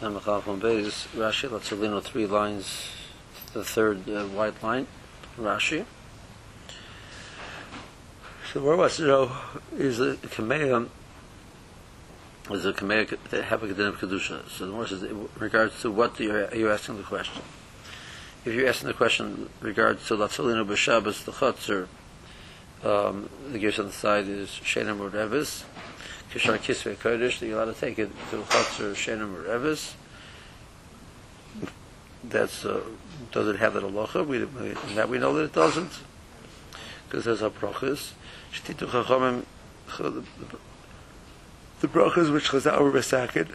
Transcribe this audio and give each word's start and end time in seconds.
Samachal 0.00 0.42
from 0.42 0.60
Beis, 0.60 1.08
Rashi, 1.16 1.80
lean 1.80 2.00
three 2.00 2.26
lines, 2.26 2.88
the 3.52 3.64
third 3.64 4.08
uh, 4.08 4.26
white 4.26 4.62
line, 4.62 4.86
Rashi. 5.36 5.84
So 8.52 8.62
where 8.62 8.76
was 8.76 9.00
know 9.00 9.32
is 9.76 9.98
a 9.98 10.14
Kameya, 10.14 10.88
is 12.50 12.64
a 12.64 12.72
Kameya 12.72 13.18
that 13.30 13.44
have 13.44 13.64
a 13.64 13.66
Kedin 13.66 13.92
Kedusha. 13.94 14.48
So 14.48 14.66
the 14.66 14.72
more 14.72 14.86
says, 14.86 15.02
in 15.02 15.28
regards 15.36 15.82
to 15.82 15.90
what 15.90 16.20
you're, 16.20 16.54
you're 16.54 16.72
asking 16.72 16.98
the 16.98 17.02
question. 17.02 17.42
If 18.44 18.54
you're 18.54 18.68
asking 18.68 18.88
the 18.88 18.94
question 18.94 19.50
in 19.60 19.66
regards 19.66 20.06
to 20.06 20.14
Latzalino 20.14 20.64
B'Shabbos, 20.64 21.24
the 21.24 21.32
Chatzar, 21.32 21.88
um, 22.84 23.28
the 23.50 23.58
gears 23.58 23.80
on 23.80 23.86
the 23.86 23.92
side 23.92 24.28
is 24.28 24.48
Shenem 24.48 25.00
or 25.00 25.10
Revis, 25.10 25.64
Kishar 26.32 26.58
Kisvei 26.58 26.96
Kodesh, 26.96 27.38
that 27.38 27.46
you're 27.46 27.60
allowed 27.60 27.74
to 27.74 27.80
take 27.80 27.98
it 27.98 28.10
to 28.30 28.36
Chatzar, 28.36 28.92
Shenem 28.94 29.34
or 29.34 29.44
Revis. 29.44 29.94
That's, 32.24 32.64
uh, 32.64 32.82
does 33.32 33.48
it 33.48 33.56
have 33.56 33.74
that 33.74 33.82
halacha? 33.82 34.26
We, 34.26 34.44
we, 34.44 34.74
that 34.94 35.08
we 35.08 35.18
know 35.18 35.32
that 35.34 35.44
it 35.44 35.52
doesn't, 35.52 35.92
because 37.06 37.24
there's 37.24 37.42
a 37.42 37.50
brachas. 37.50 38.12
Shtitu 38.52 38.88
Chachamim, 38.88 39.44
the 41.80 41.88
brachas 41.88 42.32
which 42.32 42.50
Chazal 42.50 42.80
were 42.80 42.92
besaken, 42.92 43.48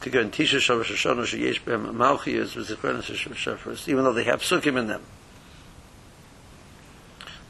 כגון 0.00 0.28
תשע 0.30 0.60
של 0.60 0.72
ראש 0.72 0.90
השונה 0.90 1.26
שיש 1.26 1.60
בהם 1.60 1.98
מלכיוס 1.98 2.56
וזיכרונס 2.56 3.04
של 3.04 3.34
שפרס, 3.34 3.88
even 3.88 4.02
though 4.02 4.14
they 4.14 4.24
have 4.24 4.40
psukim 4.40 4.78
in 4.78 4.86
them. 4.86 5.02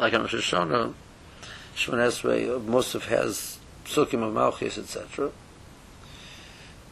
Like 0.00 0.14
on 0.14 0.22
Rosh 0.22 0.34
Hashanah, 0.34 0.92
Shemon 1.76 2.08
Esrei, 2.08 2.60
Musaf 2.60 3.02
has 3.02 3.59
psukim 3.90 4.22
of 4.22 4.32
Malchus, 4.32 4.78
etc. 4.78 5.30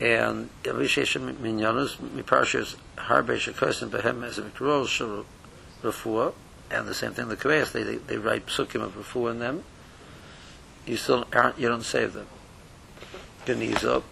And 0.00 0.50
Avishesh 0.64 1.18
Minyanus, 1.38 1.96
Miparshas 1.96 2.76
Harbe 2.96 3.36
Shekosim 3.36 3.90
Behem 3.90 4.24
as 4.24 4.38
a 4.38 4.42
Mikrol 4.42 4.86
Shal 4.86 5.24
Refuah, 5.82 6.32
and 6.70 6.86
the 6.86 6.94
same 6.94 7.12
thing, 7.12 7.28
the 7.28 7.36
Kveas, 7.36 7.72
they, 7.72 7.82
they, 7.82 7.96
they 7.96 8.16
write 8.18 8.46
psukim 8.46 8.82
of 8.82 8.94
Refuah 8.94 9.32
in 9.32 9.38
them. 9.38 9.64
You 10.86 10.96
still 10.96 11.26
aren't, 11.32 11.58
you 11.58 11.68
don't 11.68 11.82
save 11.82 12.12
them. 12.12 12.26
Geniza, 13.46 14.02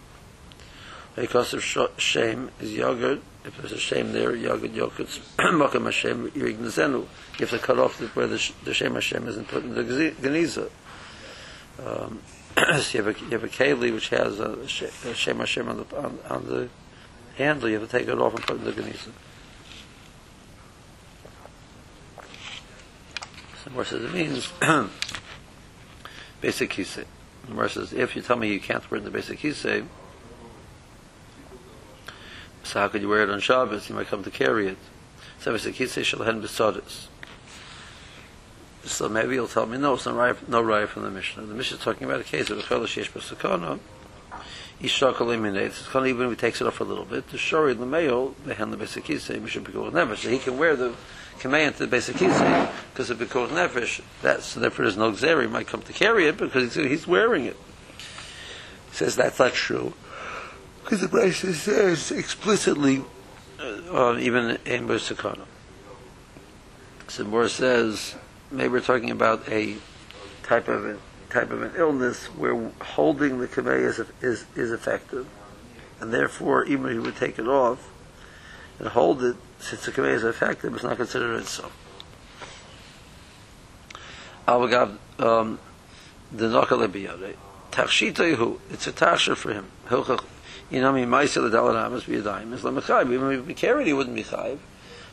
because 1.14 1.54
of 1.54 1.64
shame 1.98 2.50
is 2.60 2.74
yogurt. 2.74 3.20
If 3.44 3.56
there's 3.58 3.72
a 3.72 3.78
shame 3.78 4.12
there, 4.12 4.34
yogurt 4.34 4.72
yogurt's 4.72 5.18
makam 5.38 5.84
Hashem 5.84 6.30
yignazenu. 6.32 7.06
You 7.38 7.46
have 7.46 7.50
to 7.50 7.58
cut 7.58 7.78
off 7.78 7.98
the, 7.98 8.06
where 8.08 8.26
the, 8.26 8.52
the 8.64 8.74
shame 8.74 8.94
Hashem 8.94 9.26
isn't 9.28 9.48
put 9.48 9.62
in 9.62 9.74
the 9.74 9.84
geniza. 9.84 10.70
Um, 11.84 12.20
so 12.56 12.62
you 12.98 13.04
have 13.04 13.16
a 13.16 13.20
you 13.20 13.30
have 13.30 13.44
a 13.44 13.48
keli 13.48 13.92
which 13.92 14.08
has 14.10 14.40
a, 14.40 14.52
a 15.08 15.14
shame 15.14 15.38
Hashem 15.38 15.68
on 15.68 15.76
the 15.78 15.96
on, 15.96 16.18
on 16.28 16.46
the 16.46 16.68
handle. 17.36 17.68
You 17.68 17.78
have 17.80 17.90
to 17.90 17.98
take 17.98 18.08
it 18.08 18.18
off 18.18 18.34
and 18.34 18.42
put 18.42 18.56
it 18.56 18.58
in 18.60 18.64
the 18.64 18.72
geniza. 18.72 19.10
So 23.64 23.70
more 23.72 23.84
says 23.84 24.04
it 24.04 24.12
means 24.12 24.52
basic 26.40 26.70
kisei. 26.70 27.04
More 27.48 27.68
says 27.68 27.92
if 27.92 28.16
you 28.16 28.22
tell 28.22 28.36
me 28.36 28.52
you 28.52 28.60
can't 28.60 28.90
wear 28.90 28.98
in 28.98 29.04
the 29.04 29.10
basic 29.10 29.40
kisei 29.40 29.86
so 32.66 32.80
how 32.80 32.88
could 32.88 33.00
you 33.00 33.08
wear 33.08 33.22
it 33.22 33.30
on 33.30 33.38
Shabbos? 33.38 33.88
You 33.88 33.94
might 33.94 34.08
come 34.08 34.24
to 34.24 34.30
carry 34.30 34.66
it. 34.66 34.76
So 35.38 35.54
it's 35.54 35.66
a 35.66 35.72
kitzei 35.72 36.02
shalhen 36.02 36.42
besodis. 36.42 37.06
So 38.86 39.08
maybe 39.08 39.34
you'll 39.34 39.48
tell 39.48 39.66
me, 39.66 39.78
no, 39.78 39.94
it's 39.94 40.06
not 40.06 40.14
right, 40.14 40.48
no 40.48 40.62
right 40.62 40.88
from 40.88 41.02
the 41.02 41.10
Mishnah. 41.10 41.44
The 41.44 41.54
Mishnah 41.54 41.78
is 41.78 41.82
talking 41.82 42.06
about 42.06 42.20
a 42.20 42.24
case 42.24 42.50
of 42.50 42.58
a 42.58 42.62
chela 42.62 42.86
sheesh 42.86 43.10
b'sakana. 43.10 43.78
Ishak 44.80 45.20
eliminates. 45.20 45.80
It's 45.80 45.88
kind 45.88 46.04
of 46.04 46.10
even 46.10 46.26
if 46.26 46.30
he 46.30 46.36
takes 46.36 46.60
it 46.60 46.66
off 46.66 46.80
a 46.80 46.84
little 46.84 47.04
bit. 47.04 47.28
The 47.30 47.36
shori 47.38 47.76
male 47.78 48.34
the 48.44 48.54
hand 48.54 48.72
the 48.72 48.76
basic 48.76 49.04
kisei 49.04 49.40
mishnah 49.40 49.62
b'kol 49.62 49.90
nefesh. 49.90 50.18
So 50.18 50.28
he 50.28 50.38
can 50.38 50.58
wear 50.58 50.76
the 50.76 50.94
kamei 51.38 51.66
into 51.66 51.78
the 51.80 51.86
basic 51.86 52.16
kisei 52.16 52.70
because 52.92 53.10
of 53.10 53.18
b'kol 53.18 53.48
nefesh. 53.48 54.02
That's 54.22 54.46
so 54.46 54.60
therefore 54.60 54.84
there's 54.84 54.96
no 54.96 55.12
xeri. 55.12 55.42
He 55.42 55.48
might 55.48 55.66
come 55.66 55.82
to 55.82 55.92
carry 55.92 56.28
it 56.28 56.36
because 56.36 56.74
he's 56.74 57.06
wearing 57.06 57.46
it. 57.46 57.56
He 58.90 58.96
says 58.96 59.16
that's 59.16 59.38
not 59.38 59.54
true. 59.54 59.94
Because 60.86 61.00
the 61.00 61.08
Brisa 61.08 61.52
says 61.52 62.12
explicitly, 62.12 63.02
uh, 63.58 64.16
even 64.20 64.50
in 64.64 64.86
Sakana. 64.86 65.44
So 67.08 67.24
more 67.24 67.48
says, 67.48 68.14
maybe 68.56 68.68
we're 68.68 68.80
talking 68.80 69.10
about 69.10 69.48
a 69.48 69.76
type 70.42 70.68
of 70.68 70.84
a, 70.84 70.98
type 71.30 71.50
of 71.50 71.62
an 71.62 71.72
illness 71.76 72.26
where 72.26 72.70
holding 72.80 73.40
the 73.40 73.48
kamei 73.48 73.84
is, 73.84 74.00
is, 74.20 74.46
is 74.56 74.72
effective. 74.72 75.26
And 76.00 76.12
therefore, 76.12 76.64
even 76.64 76.86
if 76.86 76.94
you 76.94 77.02
would 77.02 77.16
take 77.16 77.38
it 77.38 77.48
off 77.48 77.90
and 78.78 78.88
hold 78.88 79.22
it, 79.22 79.36
since 79.58 79.84
the 79.86 79.92
kamei 79.92 80.14
is 80.14 80.24
effective, 80.24 80.74
it's 80.74 80.84
not 80.84 80.96
considered 80.96 81.36
it 81.36 81.46
so. 81.46 81.70
Avagav, 84.46 84.96
um, 85.18 85.58
the 86.30 86.46
Nokalabiyare, 86.46 87.36
Tachshita 87.72 88.58
it's 88.70 88.86
a 88.86 88.92
tasha 88.92 89.36
for 89.36 89.52
him 89.52 89.66
you 90.70 90.80
know, 90.80 90.90
I 90.90 90.94
mean, 90.94 91.08
Maisa 91.08 91.48
the 91.48 91.56
Dalar 91.56 91.86
Amos 91.86 92.04
be 92.04 92.16
a 92.16 92.22
dime. 92.22 92.52
Is 92.52 92.62
Lamachayv. 92.62 93.12
Even 93.12 93.30
if 93.32 93.46
he 93.46 93.54
carried, 93.54 93.86
he 93.86 93.92
wouldn't 93.92 94.16
be 94.16 94.24
Chayv. 94.24 94.58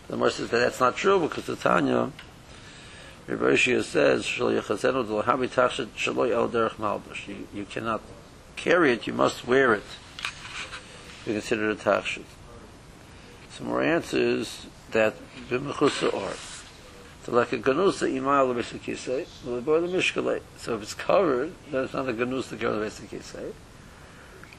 The 0.07 0.13
Gemara 0.13 0.31
says 0.31 0.49
that 0.49 0.57
that's 0.57 0.79
not 0.79 0.95
true 0.95 1.19
because 1.19 1.45
the 1.45 1.55
Tanya, 1.55 2.11
Rabbi 3.27 3.53
Shia 3.53 3.83
says, 3.83 4.25
Shal 4.25 4.47
Yechazenu 4.47 5.05
Delahabi 5.05 5.47
Tachshet 5.47 5.87
Shaloi 5.95 6.31
El 6.31 6.49
Derech. 6.49 7.45
You 7.53 7.65
cannot 7.65 8.01
carry 8.55 8.91
it, 8.91 9.07
you 9.07 9.13
must 9.13 9.47
wear 9.47 9.73
it. 9.73 9.83
You 11.25 11.33
consider 11.33 11.69
it 11.71 11.79
Tachshet. 11.79 12.23
Some 13.51 13.67
more 13.67 13.81
answers 13.81 14.65
that 14.91 15.13
B'mechusa 15.49 16.13
or. 16.13 16.33
So 17.23 17.31
like 17.31 17.53
a 17.53 17.57
ganusa 17.57 18.11
imal 18.11 18.53
lebesakisei, 18.53 19.25
well, 19.45 19.61
the 19.61 19.87
mishkalei. 19.87 20.41
So 20.57 20.75
if 20.75 20.81
it's 20.81 20.93
covered, 20.93 21.53
then 21.71 21.85
it's 21.85 21.93
not 21.93 22.09
a 22.09 22.13
ganusa 22.13 22.49
to 22.49 22.55
go 22.57 22.73
lebesakisei. 22.73 23.53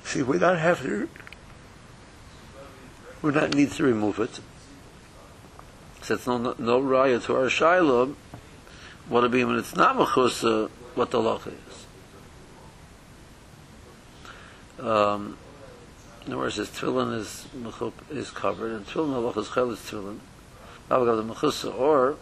See, 0.04 0.22
we 0.22 0.38
don't 0.38 0.56
have 0.56 0.80
to, 0.82 1.08
we 3.20 3.32
don't 3.32 3.54
need 3.54 3.72
to 3.72 3.82
remove 3.82 4.18
it. 4.20 4.40
So 6.00 6.14
it's 6.14 6.26
no, 6.26 6.38
no, 6.38 6.54
no 6.58 6.80
raya 6.80 7.22
to 7.24 7.36
our 7.36 7.50
shiloh, 7.50 8.14
what 9.08 9.24
it 9.24 9.30
be 9.30 9.44
when 9.44 9.58
it's 9.58 9.74
not 9.76 9.96
mechusa, 9.96 10.70
what 10.94 11.10
the 11.10 11.20
loch 11.20 11.46
is. 11.46 11.86
Um, 14.84 15.36
in 16.26 16.32
other 16.32 16.38
words, 16.38 16.56
his 16.56 16.68
tefillin 16.68 17.14
is, 17.16 17.46
is 18.10 18.30
covered, 18.30 18.72
and 18.72 18.86
tefillin 18.86 19.14
halach 19.14 19.36
is 19.36 19.48
chel 19.50 19.70
is 19.70 19.78
tefillin. 19.78 20.18
Now 20.90 21.00
we 21.00 21.06
got 21.06 21.16
the 21.16 21.24
mechusa, 21.24 21.74
or, 21.74 22.16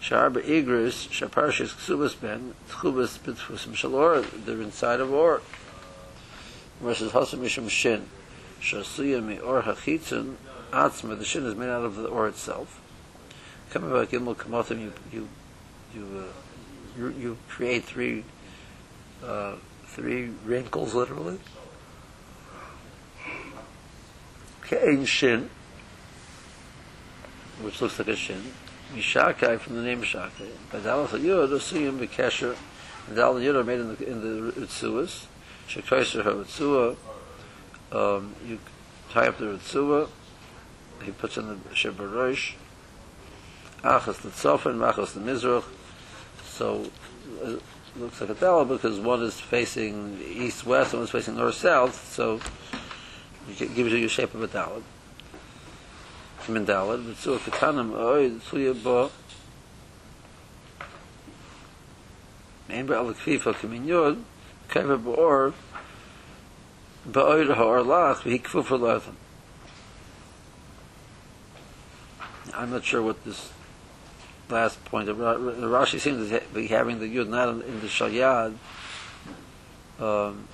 Shar 0.00 0.28
be'igris, 0.28 1.08
shaparshis 1.08 1.74
ksubas 1.74 2.20
ben, 2.20 2.54
tchubas 2.68 3.18
b'tfusim 3.18 3.74
shalor, 3.74 4.44
they're 4.44 4.60
inside 4.60 5.00
of 5.00 5.12
or 5.12 5.40
versus 6.80 7.12
Hasam 7.12 7.40
Mishum 7.40 7.68
Shin. 7.68 8.06
Shasuya 8.60 9.22
mi 9.22 9.38
or 9.38 9.62
hachitzin 9.62 10.34
atzma. 10.70 11.18
The 11.18 11.24
shin 11.24 11.44
is 11.44 11.54
made 11.54 11.68
out 11.68 11.84
of 11.84 11.96
the 11.96 12.08
or 12.08 12.28
itself. 12.28 12.80
Coming 13.70 13.90
back 13.90 14.10
Gimel 14.10 14.36
Kamothim, 14.36 14.80
you 14.80 14.92
you 15.12 15.28
you, 15.94 16.24
uh, 16.24 16.98
you 16.98 17.08
you 17.18 17.38
create 17.48 17.84
three 17.84 18.24
uh, 19.24 19.54
three 19.86 20.30
wrinkles 20.44 20.94
literally. 20.94 21.38
Kein 24.68 25.04
shin, 25.04 25.50
which 27.62 27.80
looks 27.80 27.98
like 27.98 28.08
a 28.08 28.16
shin. 28.16 28.42
Mishakai 28.94 29.58
from 29.58 29.76
the 29.76 29.82
name 29.82 30.02
Mishakai. 30.02 30.50
Badal 30.70 31.08
Yud 31.08 31.48
Asuyim 31.48 31.98
Bekesher. 31.98 32.56
Badal 33.10 33.42
Yud 33.42 33.54
are 33.54 33.64
made 33.64 33.80
in 33.80 33.94
the 33.94 34.08
in 34.08 34.20
the 34.20 34.52
Ritzuas. 34.52 35.26
Shekaiser 35.68 36.22
Haritzua, 36.22 36.96
um, 37.90 38.34
you 38.46 38.58
tie 39.10 39.28
up 39.28 39.38
the 39.38 39.46
Ritzua, 39.46 40.08
he 41.02 41.10
puts 41.10 41.36
in 41.36 41.48
the 41.48 41.54
Shebarosh, 41.70 42.52
Achas 43.82 44.20
the 44.20 44.28
Tzofan, 44.28 44.76
Machas 44.76 45.14
the 45.14 45.20
Mizrach, 45.20 45.64
so 46.54 46.84
it 47.42 47.60
looks 47.96 48.20
like 48.20 48.30
a 48.30 48.34
Dala 48.34 48.64
because 48.64 49.00
one 49.00 49.22
is 49.22 49.40
facing 49.40 50.20
east-west, 50.22 50.94
one 50.94 51.02
is 51.02 51.10
facing 51.10 51.36
north-south, 51.36 52.12
so 52.12 52.40
it 53.48 53.74
gives 53.74 53.92
you 53.92 54.00
the 54.00 54.08
shape 54.08 54.34
of 54.34 54.42
a 54.42 54.48
Dalit. 54.48 54.82
Min 56.48 56.66
Dalit, 56.66 57.04
Ritzua 57.04 57.38
Ketanim, 57.38 57.92
Oy, 57.96 58.30
Tzuya 58.30 58.82
Bo, 58.82 59.10
Ein 62.68 62.86
Ba'al 62.86 63.14
Kfifa 63.14 63.54
Kamin 63.54 63.86
Yod, 63.86 64.24
kever 64.68 65.02
bor 65.02 65.54
ba'oir 67.06 67.54
ha'or 67.54 67.80
lach 67.80 68.22
v'hikfu 68.22 68.64
for 68.64 69.02
I'm 72.56 72.70
not 72.70 72.84
sure 72.84 73.02
what 73.02 73.24
this 73.24 73.50
last 74.48 74.84
point 74.84 75.08
of 75.08 75.16
Rashi 75.16 75.98
seems 75.98 76.28
to 76.30 76.42
be 76.52 76.66
having 76.66 77.00
the 77.00 77.06
yud 77.06 77.28
not 77.28 77.48
in 77.48 77.80
the 77.80 77.86
shayad 77.86 78.54
um, 79.98 80.48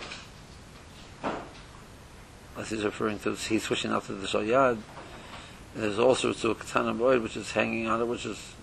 Unless 2.54 2.70
he's 2.70 2.84
referring 2.84 3.18
to, 3.20 3.34
he's 3.34 3.62
switching 3.62 3.90
out 3.90 4.04
to 4.06 4.12
the 4.12 4.26
Shalyad. 4.26 4.78
There's 5.74 5.98
also 5.98 6.32
to 6.32 6.50
a 6.50 6.54
Katana 6.54 6.92
Moed, 6.92 7.22
which 7.22 7.36
is 7.36 7.52
hanging 7.52 7.86
on 7.86 8.00
it, 8.00 8.04
which 8.04 8.26
is, 8.26 8.54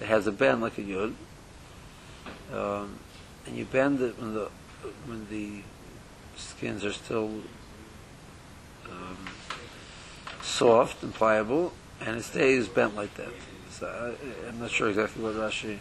it 0.00 0.06
has 0.06 0.26
a 0.26 0.32
bend 0.32 0.60
like 0.60 0.76
a 0.76 0.82
Yud. 0.82 1.14
Um, 2.52 2.98
and 3.46 3.56
you 3.56 3.64
bend 3.64 4.00
it 4.02 4.20
when 4.20 4.34
the, 4.34 4.50
when 5.06 5.26
the 5.30 5.62
skins 6.36 6.84
are 6.84 6.92
still 6.92 7.30
um, 8.90 9.16
soft 10.42 11.02
and 11.02 11.14
pliable, 11.14 11.72
and 12.00 12.18
it 12.18 12.24
stays 12.24 12.68
bent 12.68 12.96
like 12.96 13.14
that. 13.14 13.32
I, 13.84 14.14
I'm 14.48 14.60
not 14.60 14.70
sure 14.70 14.88
exactly 14.88 15.22
what 15.22 15.34
Rashi 15.34 15.78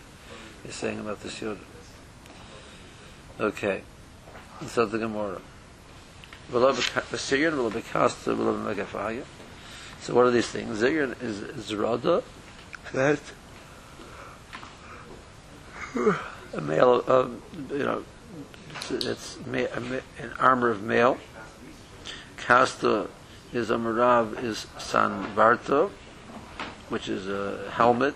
is 0.68 0.76
saying 0.76 1.00
about 1.00 1.22
this 1.22 1.40
Yud. 1.40 1.58
Okay. 3.40 3.82
So 4.68 4.86
the 4.86 5.00
Gemara. 5.00 5.42
So 6.52 6.60
what 10.14 10.26
are 10.26 10.32
these 10.32 10.48
things? 10.48 10.82
Ziryan 10.82 11.22
is 11.22 11.40
Zrada, 11.70 12.24
that 12.94 13.20
a 15.96 16.62
male, 16.62 17.04
um, 17.08 17.42
you 17.70 17.80
know, 17.80 18.04
it's, 18.90 19.38
an 19.38 20.02
armor 20.40 20.70
of 20.70 20.84
male. 20.84 21.18
Kasta 22.38 23.08
is 23.54 23.70
a 23.70 23.76
marav 23.76 24.44
is 24.44 24.68
sanvarta, 24.78 25.90
which 26.92 27.08
is 27.08 27.30
a 27.30 27.72
helmet. 27.72 28.14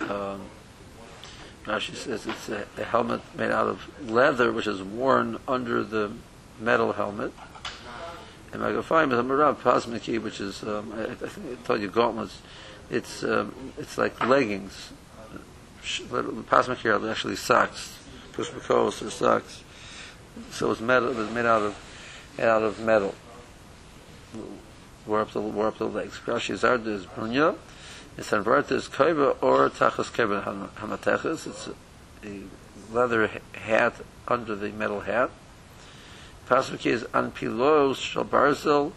Um, 0.00 0.42
Rashi 1.64 1.96
says 1.96 2.24
it's 2.28 2.48
a, 2.48 2.64
a 2.78 2.84
helmet 2.84 3.20
made 3.36 3.50
out 3.50 3.66
of 3.66 4.08
leather, 4.08 4.52
which 4.52 4.68
is 4.68 4.80
worn 4.82 5.38
under 5.48 5.82
the 5.82 6.12
metal 6.60 6.92
helmet. 6.92 7.32
And 8.52 8.62
Magafayim 8.62 9.12
is 9.12 9.18
a 9.18 9.22
marav 9.22 9.56
pasmiki, 9.56 10.22
which 10.22 10.40
is 10.40 10.62
um, 10.62 10.92
I, 10.96 11.10
I 11.10 11.14
think 11.14 11.58
I 11.58 11.66
told 11.66 11.80
you 11.80 11.90
gauntlets. 11.90 12.40
It's 12.88 13.24
um, 13.24 13.72
it's 13.76 13.98
like 13.98 14.24
leggings. 14.24 14.92
Pasmiki 15.82 16.86
are 16.86 17.10
actually 17.10 17.36
socks, 17.36 17.98
pushmakos 18.32 19.04
or 19.04 19.10
socks. 19.10 19.64
So 20.52 20.70
it's 20.70 20.80
metal. 20.80 21.10
It 21.10 21.16
was 21.16 21.30
made 21.30 21.46
out 21.46 21.62
of 21.62 21.76
made 22.38 22.46
out 22.46 22.62
of 22.62 22.78
metal. 22.78 23.12
Wore 25.08 25.22
up 25.22 25.32
the 25.32 25.40
wore 25.40 25.68
up 25.68 25.78
the 25.78 25.86
legs. 25.86 26.20
Rashi 26.26 26.54
Zarda 26.54 26.86
is 26.88 27.06
brunya. 27.06 27.56
It's 28.18 28.28
converted 28.28 28.72
is 28.72 28.88
koiva 28.88 29.42
or 29.42 29.70
tachas 29.70 30.12
keva 30.12 30.68
hamateches. 30.74 31.46
It's 31.46 31.68
a, 32.22 32.42
leather 32.92 33.30
hat 33.54 33.94
under 34.26 34.54
the 34.54 34.68
metal 34.68 35.00
hat. 35.00 35.30
Pasuk 36.46 36.84
is 36.84 37.06
an 37.14 37.30
pilos 37.30 37.96
shal 37.96 38.24
barzel 38.24 38.92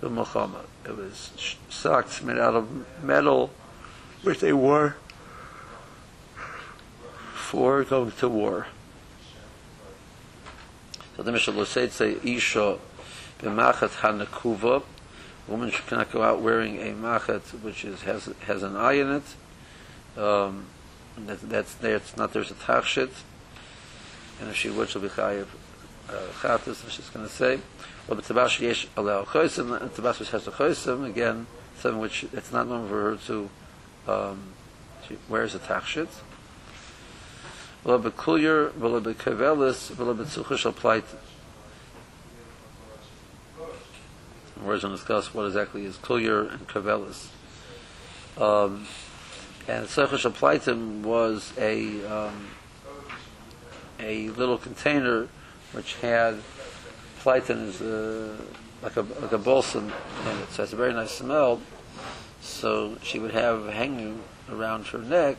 v'mochama. 0.00 0.64
It 0.84 0.96
was 0.96 1.56
socks 1.68 2.22
made 2.22 2.38
out 2.38 2.54
of 2.54 3.02
metal, 3.02 3.50
which 4.22 4.38
they 4.38 4.52
wore 4.52 4.96
for 7.34 7.82
going 7.82 8.12
to 8.12 8.28
war. 8.28 8.68
So 11.16 11.24
the 11.24 11.32
Mishnah 11.32 11.66
said, 11.66 11.90
say 11.90 12.16
isha 12.22 12.78
b'machat 13.40 14.00
hanakuva. 14.00 14.84
Woman 15.48 15.70
cannot 15.70 16.12
go 16.12 16.22
out 16.22 16.40
wearing 16.40 16.78
a 16.78 16.92
machat 16.92 17.62
which 17.62 17.84
is 17.84 18.02
has 18.02 18.26
has 18.46 18.62
an 18.62 18.76
eye 18.76 18.94
in 18.94 19.10
it. 19.10 20.20
Um, 20.20 20.66
that, 21.18 21.40
that's 21.40 21.74
there. 21.74 21.96
It's 21.96 22.16
not 22.16 22.32
there's 22.32 22.50
a 22.50 22.54
tachshit, 22.54 23.10
and 24.40 24.50
if 24.50 24.56
she 24.56 24.70
would, 24.70 24.88
she'll 24.88 25.02
be 25.02 25.08
chayiv 25.08 25.46
chatas. 26.08 26.88
She's 26.90 27.08
going 27.10 27.26
to 27.26 27.32
say, 27.32 27.58
well, 28.06 28.16
but 28.16 28.24
tabash 28.24 28.60
yesh 28.60 28.86
allow 28.96 29.24
chosim, 29.24 29.80
and 29.80 29.90
tabash 29.90 30.20
which 30.20 30.30
has 30.30 30.46
a 30.46 30.50
chosim 30.50 31.08
again, 31.08 31.46
something 31.78 32.00
which 32.00 32.24
it's 32.32 32.52
not 32.52 32.68
known 32.68 32.88
for 32.88 33.10
her 33.10 33.16
to. 33.26 33.50
Um, 34.06 34.52
she 35.06 35.16
wears 35.28 35.54
a 35.54 35.58
tachshit. 35.58 36.08
Well, 37.84 37.98
but 37.98 38.16
kulyer, 38.16 38.76
well, 38.76 39.00
but 39.00 39.18
kavelis, 39.18 39.96
well, 39.96 40.14
but 40.14 40.26
suchish 40.28 40.64
applied. 40.64 41.04
We're 44.64 44.78
going 44.78 44.92
to 44.92 44.96
discuss 44.96 45.34
what 45.34 45.46
exactly 45.46 45.84
is 45.84 45.96
kulyer 45.96 46.50
and 46.52 46.68
kavelis. 46.68 47.28
Um, 48.40 48.86
and 49.68 49.86
Sechesh 49.86 50.30
Aplaitim 50.30 51.02
was 51.02 51.52
a 51.58 52.04
um, 52.04 52.48
a 54.00 54.30
little 54.30 54.58
container 54.58 55.28
which 55.72 55.94
had 55.96 56.38
Plaitin 57.22 57.68
is 57.68 57.80
like 58.82 58.96
a 58.96 59.02
like 59.20 59.32
a 59.32 59.38
balsam 59.38 59.92
in 60.26 60.38
it, 60.38 60.50
so 60.52 60.62
it's 60.62 60.72
a 60.72 60.76
very 60.76 60.92
nice 60.92 61.12
smell. 61.12 61.60
So 62.40 62.98
she 63.02 63.18
would 63.18 63.32
have 63.32 63.68
hanging 63.68 64.22
around 64.50 64.86
her 64.88 64.98
neck 64.98 65.36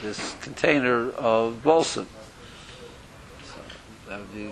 this 0.00 0.34
container 0.40 1.10
of 1.12 1.62
balsam. 1.62 2.08
So 3.44 3.60
that 4.08 4.20
would 4.20 4.34
be. 4.34 4.50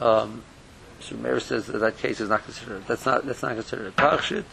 Um, 0.00 0.42
so 1.00 1.16
Meir 1.16 1.40
says 1.40 1.66
that 1.66 1.78
that 1.78 1.98
case 1.98 2.20
is 2.20 2.28
not 2.28 2.44
considered. 2.44 2.86
That's 2.86 3.06
not 3.06 3.26
that's 3.26 3.42
not 3.42 3.54
considered 3.54 3.88
a 3.88 3.90
tachshit. 3.92 4.44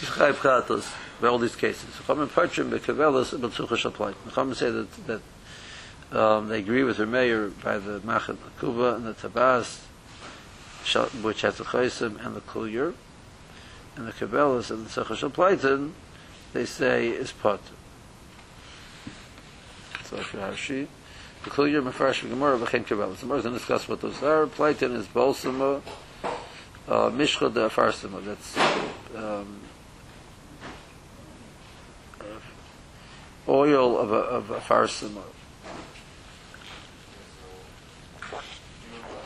Chayev 0.00 0.34
Chatas 0.34 0.92
by 1.20 1.28
all 1.28 1.38
these 1.38 1.56
cases. 1.56 1.88
Chachamim 1.96 2.28
Parchim 2.28 2.70
Bekavelas 2.70 3.38
B'Tzucha 3.38 3.92
Shalplayt. 3.92 4.14
Chachamim 4.28 4.54
say 4.54 4.70
that 4.70 5.06
that 5.06 5.20
um, 6.18 6.48
they 6.48 6.58
agree 6.60 6.84
with 6.84 6.98
her 6.98 7.06
mayor 7.06 7.48
by 7.48 7.78
the 7.78 7.98
Machat 8.00 8.36
Kuba 8.60 8.94
and 8.94 9.06
the 9.06 9.14
Tabas, 9.14 9.80
which 11.22 11.42
has 11.42 11.56
the 11.56 11.64
Chaysim 11.64 12.24
and 12.24 12.36
the 12.36 12.40
Kulyer, 12.40 12.94
and 13.96 14.06
the 14.06 14.12
Kabbalas 14.12 14.70
and 14.70 14.86
the 14.86 14.90
Tzucha 14.90 15.30
Shalplaytin, 15.30 15.92
they 16.52 16.64
say 16.64 17.08
is 17.08 17.32
pot. 17.32 17.60
So 20.04 20.16
if 20.16 20.32
Rashi, 20.32 20.86
the 20.86 20.88
Kulyer 21.50 21.82
Mefresh 21.82 22.28
Gemara 22.28 22.58
V'Chen 22.58 22.84
Kabbalas. 22.84 23.16
The 23.16 23.26
Gemara 23.26 23.38
is 23.38 23.42
going 23.44 23.54
to 23.54 23.58
discuss 23.58 23.88
what 23.88 24.00
those 24.00 24.22
are. 24.22 24.46
Playtin 24.46 24.94
is 24.94 25.06
Bolsama, 25.06 25.82
uh, 26.88 27.10
Mishcha 27.10 27.52
de 27.52 27.68
Afarsama. 27.68 28.24
That's 28.24 28.56
um, 29.16 29.60
oil 33.48 33.98
of 33.98 34.12
a, 34.12 34.16
of 34.16 34.50
a 34.50 34.60
farsima. 34.60 35.22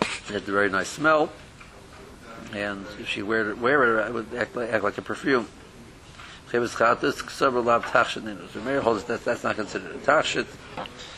It 0.03 0.33
had 0.33 0.43
a 0.43 0.53
very 0.53 0.69
nice 0.69 0.89
smell, 0.89 1.31
and 2.53 2.85
if 3.01 3.09
she 3.09 3.23
wear 3.23 3.51
it, 3.51 3.59
wear 3.59 3.99
it, 3.99 4.09
it 4.09 4.13
would 4.13 4.35
act 4.35 4.57
like, 4.57 4.71
act 4.71 4.85
like 4.85 4.99
a 4.99 5.03
perfume. 5.03 5.49
Chavis 6.51 6.77
chatas 6.77 7.31
several 7.31 7.65
lav 7.65 7.85
tachshit 7.87 8.23
in 8.23 8.29
it. 8.29 8.53
The 8.53 8.61
Meir 8.61 8.81
holds 8.81 9.05
that 9.05 9.25
that's 9.25 9.45
not 9.45 9.57
considered 9.57 9.95
a 9.95 9.99
tachshit. 9.99 10.47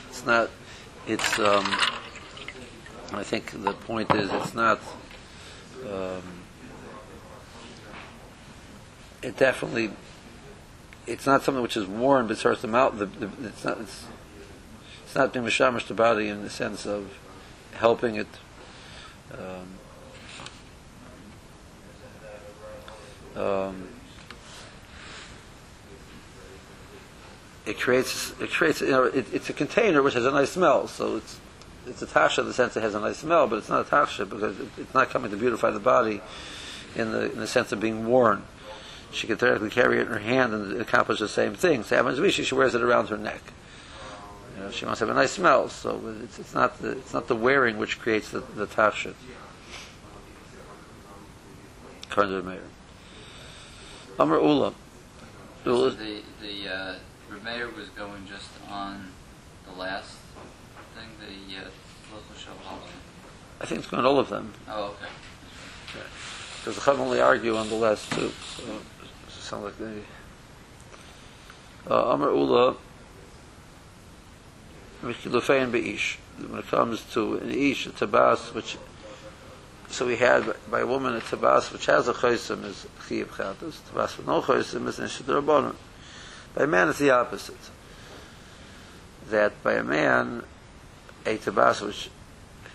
It's 0.08 0.24
not. 0.26 0.50
It's. 1.06 1.38
Um, 1.38 1.64
I 3.12 3.24
think 3.24 3.62
the 3.64 3.72
point 3.72 4.14
is 4.14 4.30
it's 4.32 4.54
not. 4.54 4.80
Um, 5.84 6.22
it 9.22 9.36
definitely 9.36 9.90
it's 11.06 11.26
not 11.26 11.42
something 11.42 11.62
which 11.62 11.76
is 11.76 11.86
worn 11.86 12.26
but 12.26 12.38
starts 12.38 12.60
to 12.62 12.68
melt. 12.68 12.98
The, 12.98 13.06
the, 13.06 13.30
it's 13.44 13.64
not 13.64 13.80
it's, 13.80 14.04
it's 15.04 15.14
not 15.14 15.32
being 15.32 15.44
mishamish 15.44 15.86
the 15.86 15.94
body 15.94 16.28
in 16.28 16.42
the 16.42 16.50
sense 16.50 16.86
of 16.86 17.18
helping 17.74 18.16
it. 18.16 18.28
Um, 19.32 19.68
um, 23.42 23.88
it 27.70 27.78
creates 27.78 28.32
it 28.40 28.50
creates 28.50 28.80
you 28.80 28.88
know 28.88 29.04
it, 29.04 29.26
it's 29.32 29.48
a 29.50 29.52
container 29.52 30.02
which 30.02 30.14
has 30.14 30.26
a 30.26 30.30
nice 30.30 30.50
smell 30.50 30.86
so 30.86 31.16
it's 31.16 31.40
it's 31.86 32.02
a 32.02 32.06
tasha 32.06 32.40
in 32.40 32.46
the 32.46 32.52
sense 32.52 32.76
it 32.76 32.82
has 32.82 32.94
a 32.94 33.00
nice 33.00 33.18
smell 33.18 33.46
but 33.46 33.56
it's 33.56 33.68
not 33.68 33.86
a 33.86 33.90
tasha 33.90 34.28
because 34.28 34.58
it, 34.60 34.68
it's 34.76 34.94
not 34.94 35.10
coming 35.10 35.30
to 35.30 35.36
beautify 35.36 35.70
the 35.70 35.80
body 35.80 36.20
in 36.94 37.12
the 37.12 37.32
in 37.32 37.38
the 37.38 37.46
sense 37.46 37.72
of 37.72 37.80
being 37.80 38.06
worn 38.06 38.42
she 39.12 39.26
could 39.26 39.38
theoretically 39.38 39.70
carry 39.70 39.98
it 39.98 40.02
in 40.02 40.06
her 40.08 40.18
hand 40.18 40.54
and 40.54 40.80
accomplish 40.80 41.18
the 41.18 41.28
same 41.28 41.54
thing. 41.54 41.82
So 41.82 41.96
happens 41.96 42.18
to 42.18 42.30
she, 42.30 42.54
wears 42.54 42.74
it 42.74 42.82
around 42.82 43.08
her 43.08 43.18
neck. 43.18 43.42
You 44.56 44.64
know, 44.64 44.70
she 44.70 44.84
to 44.84 45.06
have 45.06 45.08
a 45.08 45.14
nice 45.14 45.32
smell, 45.32 45.68
so 45.68 46.00
it's, 46.22 46.38
it's 46.38 46.54
not 46.54 46.78
the 46.78 46.92
it's 46.92 47.14
not 47.14 47.28
the 47.28 47.36
wearing 47.36 47.78
which 47.78 47.98
creates 47.98 48.30
the 48.30 48.40
the 48.40 48.66
the. 48.66 49.14
Amr 54.18 54.36
Ula. 54.36 54.74
So 55.64 55.90
the 55.90 56.22
the 56.40 56.68
uh, 56.68 56.94
Mayor 57.38 57.68
was 57.68 57.88
going 57.90 58.26
just 58.26 58.50
on 58.68 59.08
the 59.66 59.78
last 59.78 60.16
thing, 60.94 61.08
the 61.20 61.56
uh, 61.56 61.68
local 62.12 62.34
show 62.36 62.50
holiday. 62.64 62.92
I 63.60 63.66
think 63.66 63.80
it's 63.80 63.90
going 63.90 64.04
all 64.04 64.18
of 64.18 64.28
them. 64.28 64.52
Oh, 64.68 64.96
okay. 64.96 66.04
Because 66.58 66.76
the 66.76 66.80
Chav 66.80 66.98
only 66.98 67.20
argue 67.20 67.56
on 67.56 67.68
the 67.68 67.74
last 67.74 68.10
two. 68.12 68.30
So 68.56 68.62
it 68.64 69.32
sounds 69.32 69.64
like 69.64 69.78
they. 69.78 70.02
Uh, 71.88 72.12
Amr 72.12 72.30
Ula. 72.30 72.76
Michilufein 75.02 75.70
Be'ish. 75.72 76.18
When 76.38 76.58
it 76.58 76.66
comes 76.66 77.02
to 77.12 77.36
an 77.36 77.50
Ish, 77.50 77.86
a 77.86 77.90
Tabas, 77.90 78.54
which 78.54 78.76
so 79.90 80.06
we 80.06 80.16
had 80.16 80.44
by 80.70 80.80
a 80.80 80.86
woman 80.86 81.16
a 81.16 81.20
tabas 81.20 81.72
which 81.72 81.86
has 81.86 82.06
a 82.06 82.12
chosim 82.12 82.64
is 82.64 82.86
chiyuv 83.08 83.26
chatas, 83.26 83.80
tabas 83.90 84.16
with 84.16 84.26
no 84.26 84.40
chosim 84.40 84.86
is 84.86 84.98
nishid 84.98 85.24
rabbanon. 85.24 85.74
By 86.54 86.66
man 86.66 86.88
it's 86.88 86.98
the 86.98 87.10
opposite. 87.10 87.70
That 89.28 89.62
by 89.62 89.74
a 89.74 89.84
man, 89.84 90.42
a 91.24 91.36
tabas 91.36 91.80
which 91.80 92.10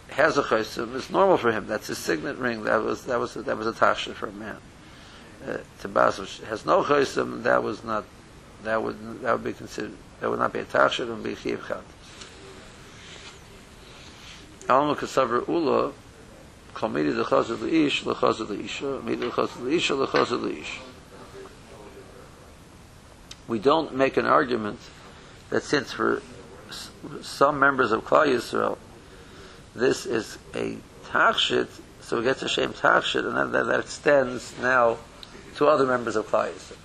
has 0.09 0.37
a 0.37 0.43
chosim 0.43 0.95
is 0.95 1.09
normal 1.09 1.37
for 1.37 1.51
him. 1.51 1.67
That's 1.67 1.87
his 1.87 1.97
signet 1.97 2.37
ring. 2.37 2.63
That 2.63 2.83
was 2.83 3.05
that 3.05 3.19
was 3.19 3.33
that 3.33 3.57
was 3.57 3.67
a 3.67 3.73
tasha 3.73 4.13
for 4.13 4.27
a 4.27 4.31
man. 4.31 4.57
Uh, 5.45 5.57
tabas 5.81 6.19
which 6.19 6.39
has 6.47 6.65
no 6.65 6.83
chosim, 6.83 7.43
that 7.43 7.63
was 7.63 7.83
not 7.83 8.05
that 8.63 8.81
would 8.81 9.21
that 9.21 9.33
would 9.33 9.43
be 9.43 9.53
considered 9.53 9.93
that 10.21 10.29
would 10.29 10.39
not 10.39 10.53
be 10.53 10.59
a 10.59 10.65
tasha. 10.65 11.07
Would 11.07 11.23
be 11.23 11.35
chiyuv 11.35 11.59
chatas. 11.59 11.81
Alma 14.69 14.95
kasavar 14.95 15.47
ula 15.47 15.91
kol 16.73 16.89
midi 16.89 17.11
lechazir 17.11 17.59
leish, 17.61 18.03
lechazir 18.03 18.47
leisha, 18.47 19.03
midi 19.03 19.29
lechazir 19.29 19.61
leisha, 19.61 20.07
lechazir 20.07 20.41
leish. 20.41 20.79
We 23.47 23.59
don't 23.59 23.95
make 23.95 24.17
an 24.17 24.25
argument 24.25 24.79
that 25.49 25.63
since 25.63 25.91
for 25.91 26.21
some 27.21 27.59
members 27.59 27.91
of 27.91 28.03
Klal 28.03 28.27
Yisrael, 28.27 28.77
this 29.75 30.05
is 30.05 30.37
a 30.53 30.77
tachshit, 31.07 31.67
so 32.01 32.19
it 32.19 32.23
gets 32.23 32.41
a 32.41 32.49
shame 32.49 32.73
tachshit, 32.73 33.25
and 33.27 33.53
that, 33.53 33.65
that, 33.65 33.79
extends 33.79 34.53
now 34.61 34.97
to 35.57 35.67
other 35.67 35.85
members 35.85 36.15
of 36.15 36.27
Klal 36.27 36.51
Yisrael, 36.51 36.77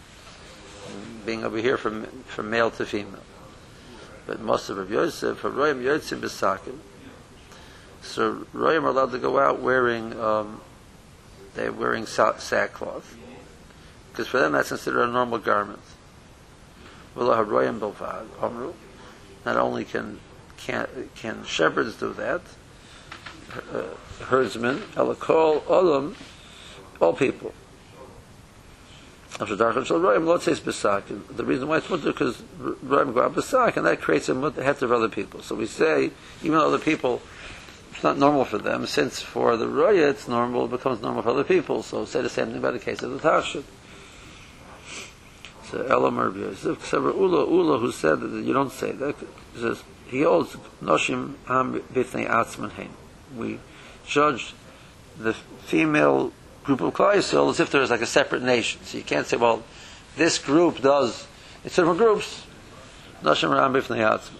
being 1.24 1.44
over 1.44 1.58
here 1.58 1.76
from, 1.76 2.04
from 2.26 2.50
male 2.50 2.70
to 2.72 2.84
female. 2.84 3.22
But 4.26 4.40
most 4.40 4.68
of 4.68 4.76
Rav 4.76 4.90
Yosef, 4.90 5.38
for 5.38 5.50
Royim 5.50 5.82
Yotzim 5.82 6.20
Besakim, 6.20 6.78
so 8.02 8.46
Royim 8.54 8.84
are 8.84 8.88
allowed 8.88 9.12
to 9.12 9.18
go 9.18 9.38
out 9.38 9.60
wearing 9.60 10.18
um, 10.20 10.60
they're 11.54 11.72
wearing 11.72 12.06
sackcloth 12.06 13.16
because 14.10 14.28
for 14.28 14.38
them 14.38 14.52
that's 14.52 14.68
considered 14.68 15.02
a 15.02 15.12
normal 15.12 15.38
garment. 15.38 15.80
Not 17.16 17.48
only 19.56 19.84
can 19.84 20.20
can 20.56 20.88
can 21.14 21.44
shepherds 21.44 21.94
do 21.96 22.12
that, 22.14 22.40
uh, 23.72 23.82
herdsmen, 24.24 24.78
elakol 24.94 25.62
olam, 25.62 26.16
all 27.00 27.12
people. 27.14 27.54
After 29.40 29.54
lot 29.56 30.42
says 30.42 30.60
besak. 30.60 31.04
The 31.34 31.44
reason 31.44 31.68
why 31.68 31.78
it's 31.78 31.88
mutter 31.88 32.12
because 32.12 32.42
royim 32.60 33.14
go 33.14 33.22
out 33.22 33.34
besak, 33.34 33.76
and 33.76 33.86
that 33.86 34.00
creates 34.00 34.28
a 34.28 34.34
heter 34.34 34.82
of 34.82 34.92
other 34.92 35.08
people. 35.08 35.40
So 35.40 35.54
we 35.54 35.66
say 35.66 36.10
even 36.42 36.58
other 36.58 36.78
people 36.78 37.22
it's 38.00 38.04
not 38.04 38.18
normal 38.18 38.46
for 38.46 38.58
them, 38.58 38.86
since 38.86 39.20
for 39.20 39.56
the 39.56 39.68
roya 39.68 40.08
it's 40.08 40.26
normal, 40.26 40.64
it 40.64 40.70
becomes 40.70 41.02
normal 41.02 41.22
for 41.22 41.30
other 41.30 41.44
people. 41.44 41.82
So 41.82 42.04
say 42.04 42.22
the 42.22 42.30
same 42.30 42.46
thing 42.46 42.56
about 42.56 42.72
the 42.72 42.78
case 42.78 43.02
of 43.02 43.10
the 43.10 43.18
Tashit. 43.18 43.64
So 45.70 45.82
Rabbi 45.86 46.38
Yosef, 46.38 46.78
Ksabra 46.82 47.14
Ula, 47.14 47.46
Ula, 47.46 47.78
who 47.78 47.92
said 47.92 48.20
that 48.20 48.44
you 48.44 48.52
don't 48.52 48.72
say 48.72 48.90
that, 48.90 49.14
he 49.54 49.60
says, 49.60 49.84
he 50.08 50.22
holds 50.22 50.56
Noshim 50.82 51.34
Ham 51.46 51.80
Bifnei 51.92 52.28
Atzman 52.28 52.72
Hein. 52.72 52.90
We 53.36 53.60
judge 54.04 54.54
the 55.16 55.34
female 55.34 56.32
group 56.64 56.80
of 56.80 56.92
Yisrael 56.94 57.50
as 57.50 57.60
if 57.60 57.70
there 57.70 57.82
is 57.82 57.90
like 57.90 58.00
a 58.00 58.06
separate 58.06 58.42
nation. 58.42 58.82
So 58.84 58.98
you 58.98 59.04
can't 59.04 59.26
say, 59.26 59.36
well, 59.36 59.62
this 60.16 60.38
group 60.38 60.80
does, 60.80 61.28
it's 61.64 61.76
different 61.76 61.98
groups. 61.98 62.44
Noshim 63.22 63.54
Ham 63.54 63.72
Bifnei 63.72 64.00
Atzman. 64.10 64.38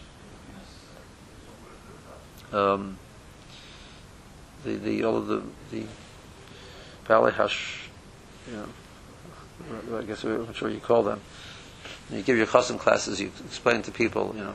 Um, 2.52 2.98
the 4.64 4.74
the 4.74 5.04
all 5.04 5.16
of 5.16 5.28
the 5.28 5.42
the 5.70 5.84
Valley 7.06 7.30
Hush, 7.30 7.88
you 8.48 8.56
know, 8.56 8.66
I 9.94 10.02
guess 10.02 10.24
I'm 10.24 10.52
sure 10.52 10.68
you 10.68 10.80
call 10.80 11.02
them. 11.02 11.20
You 12.10 12.22
give 12.22 12.36
your 12.36 12.46
custom 12.46 12.78
classes, 12.78 13.20
you 13.20 13.30
explain 13.46 13.82
to 13.82 13.92
people, 13.92 14.32
you 14.36 14.42
know, 14.42 14.54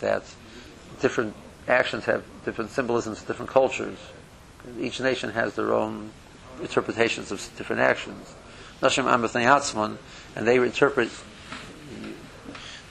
that 0.00 0.22
different 1.00 1.34
actions 1.66 2.04
have 2.04 2.24
different 2.44 2.70
symbolisms, 2.70 3.22
different 3.22 3.50
cultures. 3.50 3.98
Each 4.78 5.00
nation 5.00 5.30
has 5.30 5.54
their 5.54 5.72
own 5.72 6.12
interpretations 6.60 7.32
of 7.32 7.38
different 7.56 7.82
actions. 7.82 8.34
Nashim 8.80 9.04
Atzman, 9.04 9.96
and 10.36 10.46
they 10.46 10.56
interpret. 10.56 11.10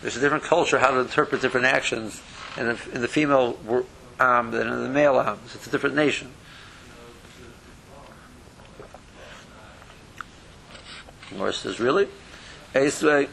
There's 0.02 0.18
a 0.18 0.20
different 0.20 0.44
culture 0.44 0.80
how 0.80 0.92
to 0.92 1.00
interpret 1.00 1.42
different 1.42 1.68
actions, 1.68 2.22
and 2.58 2.78
in, 2.94 3.02
the 3.02 3.08
female 3.08 3.58
am 4.20 4.48
um, 4.48 4.52
than 4.52 4.68
in 4.68 4.84
the 4.84 4.90
male 4.90 5.20
am. 5.20 5.40
It's 5.54 5.68
a 5.68 5.70
different 5.70 5.96
nation. 5.96 6.32
Gemara 11.32 11.54
says, 11.54 11.80
really? 11.80 12.08
Esvei, 12.74 13.30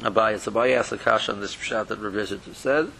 Abai, 0.00 0.34
it's 0.34 0.46
Abai 0.46 0.76
asked 0.76 0.92
a 0.92 0.98
kasha 0.98 1.32
on 1.32 1.40
this 1.40 1.54
pshat 1.54 1.88
that 1.88 1.98
Rabbi 1.98 2.16
Yisrael 2.16 2.54
said. 2.54 2.90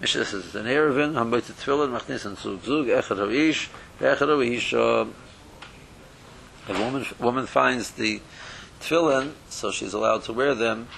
Mishnah 0.00 0.24
says, 0.24 0.46
it's 0.46 0.54
an 0.54 0.66
Eruvin, 0.66 1.12
Hamoit 1.12 1.42
Tefillin, 1.42 1.90
Machnis 1.96 2.24
and 2.24 2.38
Zug 2.38 2.62
Zug, 2.64 2.86
Echad 2.86 3.18
Ha'ish, 3.18 3.68
Echad 4.00 4.28
Ha'ish, 4.28 4.72
uh, 4.72 5.06
a 6.68 6.72
woman, 6.78 7.04
woman 7.18 7.46
finds 7.46 7.90
the 7.92 8.20
tefillin, 8.80 9.32
so 9.48 9.70
she's 9.70 9.92
allowed 9.92 10.22
to 10.24 10.32
wear 10.32 10.54
them, 10.54 10.88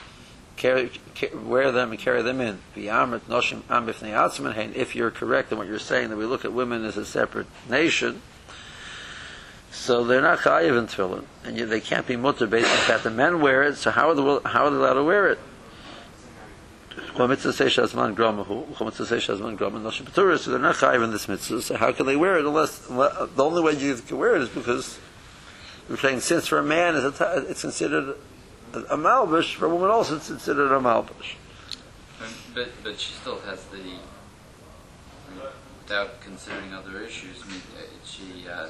carry, 0.56 0.90
ca- 1.14 1.35
wear 1.35 1.73
them 1.73 1.90
and 1.90 1.99
carry 1.99 2.23
them 2.23 2.40
in. 2.40 2.61
If 2.76 2.87
you're 4.94 5.11
correct 5.11 5.52
in 5.52 5.59
what 5.59 5.66
you're 5.66 5.78
saying, 5.78 6.11
that 6.11 6.16
we 6.16 6.25
look 6.25 6.44
at 6.44 6.52
women 6.52 6.85
as 6.85 6.97
a 6.97 7.04
separate 7.04 7.47
nation, 7.68 8.23
so 9.73 10.05
they're 10.05 10.21
not 10.21 10.41
chayiv 10.41 10.79
in 10.79 10.87
tefillin, 10.87 11.25
and 11.45 11.57
they 11.57 11.81
can't 11.81 12.07
be 12.07 12.14
mutter 12.14 12.47
based 12.47 12.71
on 12.71 12.76
the 13.02 13.09
that 13.09 13.11
men 13.14 13.41
wear 13.41 13.62
it. 13.62 13.76
So 13.76 13.91
how 13.91 14.11
are 14.11 14.14
the, 14.14 14.41
how 14.49 14.67
are 14.67 14.71
they 14.71 14.76
allowed 14.76 14.95
to 14.95 15.02
wear 15.02 15.29
it? 15.29 15.38
So 17.17 17.26
they're 17.26 17.41
not 17.41 17.57
chayiv 20.76 21.05
in 21.05 21.11
this 21.11 21.26
mitzvah. 21.26 21.62
So 21.62 21.76
how 21.76 21.93
can 21.93 22.05
they 22.05 22.17
wear 22.17 22.38
it 22.38 22.45
unless, 22.45 22.79
the 22.87 23.31
only 23.38 23.62
way 23.62 23.73
you 23.73 23.95
can 23.95 24.19
wear 24.19 24.37
it 24.37 24.43
is 24.43 24.50
because 24.50 24.99
we're 25.88 25.97
saying 25.97 26.21
since 26.21 26.47
for 26.47 26.59
a 26.59 26.62
man 26.62 26.95
it's, 26.95 27.21
a, 27.21 27.47
it's 27.49 27.62
considered 27.62 28.14
a, 28.75 28.97
malbush, 28.97 29.55
for 29.55 29.67
a 29.67 29.69
woman 29.69 29.91
also 29.91 30.17
it's 30.17 30.29
considered 30.29 30.71
a 30.71 30.81
malbush. 30.81 31.35
But 32.55 32.69
but 32.83 33.00
she 33.00 33.14
still 33.14 33.41
has 33.41 33.64
the, 33.64 33.79
without 35.83 36.21
considering 36.21 36.75
other 36.75 37.00
issues. 37.00 37.43
Uh, 37.43 37.83
she 38.05 38.47
uh, 38.49 38.69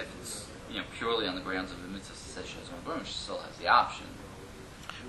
if 0.00 0.08
it's 0.20 0.46
you 0.70 0.78
know 0.78 0.84
purely 0.96 1.26
on 1.26 1.34
the 1.34 1.40
grounds 1.40 1.72
of 1.72 1.80
the 1.82 1.88
mitzvah 1.88 2.14
to 2.14 2.18
say 2.18 2.40
she 2.44 2.58
has 2.58 2.70
one 2.70 2.80
broom, 2.84 3.04
she 3.04 3.12
still 3.12 3.38
has 3.38 3.56
the 3.58 3.68
option. 3.68 4.06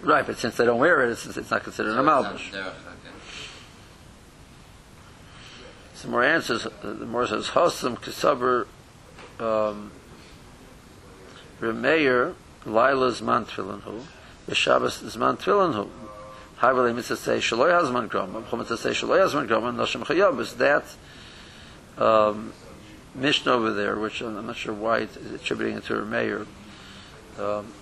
Right, 0.01 0.25
but 0.25 0.38
since 0.38 0.55
they 0.55 0.65
don't 0.65 0.79
wear 0.79 1.03
it, 1.03 1.12
it's, 1.12 1.25
it's 1.25 1.51
not 1.51 1.63
considered 1.63 1.91
a 1.91 1.96
So 1.96 2.01
not 2.03 2.24
malbush. 2.36 2.53
okay. 2.53 2.69
Some 5.93 6.12
more 6.12 6.24
answers. 6.24 6.65
uh, 6.65 6.69
The 6.81 7.05
more 7.05 7.27
says 7.27 7.48
Hosam 7.50 7.98
Kisaber 8.00 8.67
um, 9.43 9.91
Remeir 11.60 12.36
Lila's 12.65 13.22
man 13.22 13.46
tefillin 13.46 13.81
hu 13.81 14.01
the 14.48 14.55
Shabbos 14.55 15.01
is 15.01 15.17
man 15.17 15.36
tefillin 15.38 15.74
hu. 15.74 15.89
However, 16.58 16.93
mitzvah 16.93 17.17
say 17.17 17.38
shaloi 17.39 17.72
hazman 17.72 18.10
groma. 18.10 18.43
B'chol 18.43 18.60
mitzvah 18.60 18.77
say 18.77 18.89
shaloi 18.91 19.19
hazman 19.19 19.48
groma. 19.48 19.75
Noshim 19.75 20.03
chayab 20.05 20.39
is 20.39 20.55
that 20.55 20.86
um, 21.98 22.53
Mishnah 23.15 23.51
over 23.51 23.73
there, 23.73 23.97
which 23.97 24.21
I'm 24.21 24.45
not 24.45 24.55
sure 24.55 24.73
why 24.73 24.99
it's 24.99 25.15
attributing 25.17 25.77
it 25.77 25.85
to 25.85 25.93
Remeir. 25.93 26.45
Um, 27.37 27.73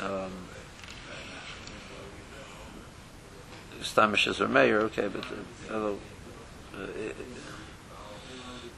um, 0.00 0.32
Stamish 3.80 4.26
is 4.28 4.38
Remeir, 4.38 4.80
okay, 4.82 5.08
but 5.08 5.24
uh, 5.70 5.92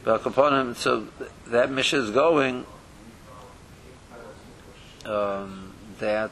uh, 0.06 0.18
upon 0.24 0.54
him, 0.54 0.74
so 0.74 1.08
that 1.46 1.70
mission 1.70 2.00
is 2.00 2.10
going 2.10 2.64
um, 5.04 5.74
that 5.98 6.30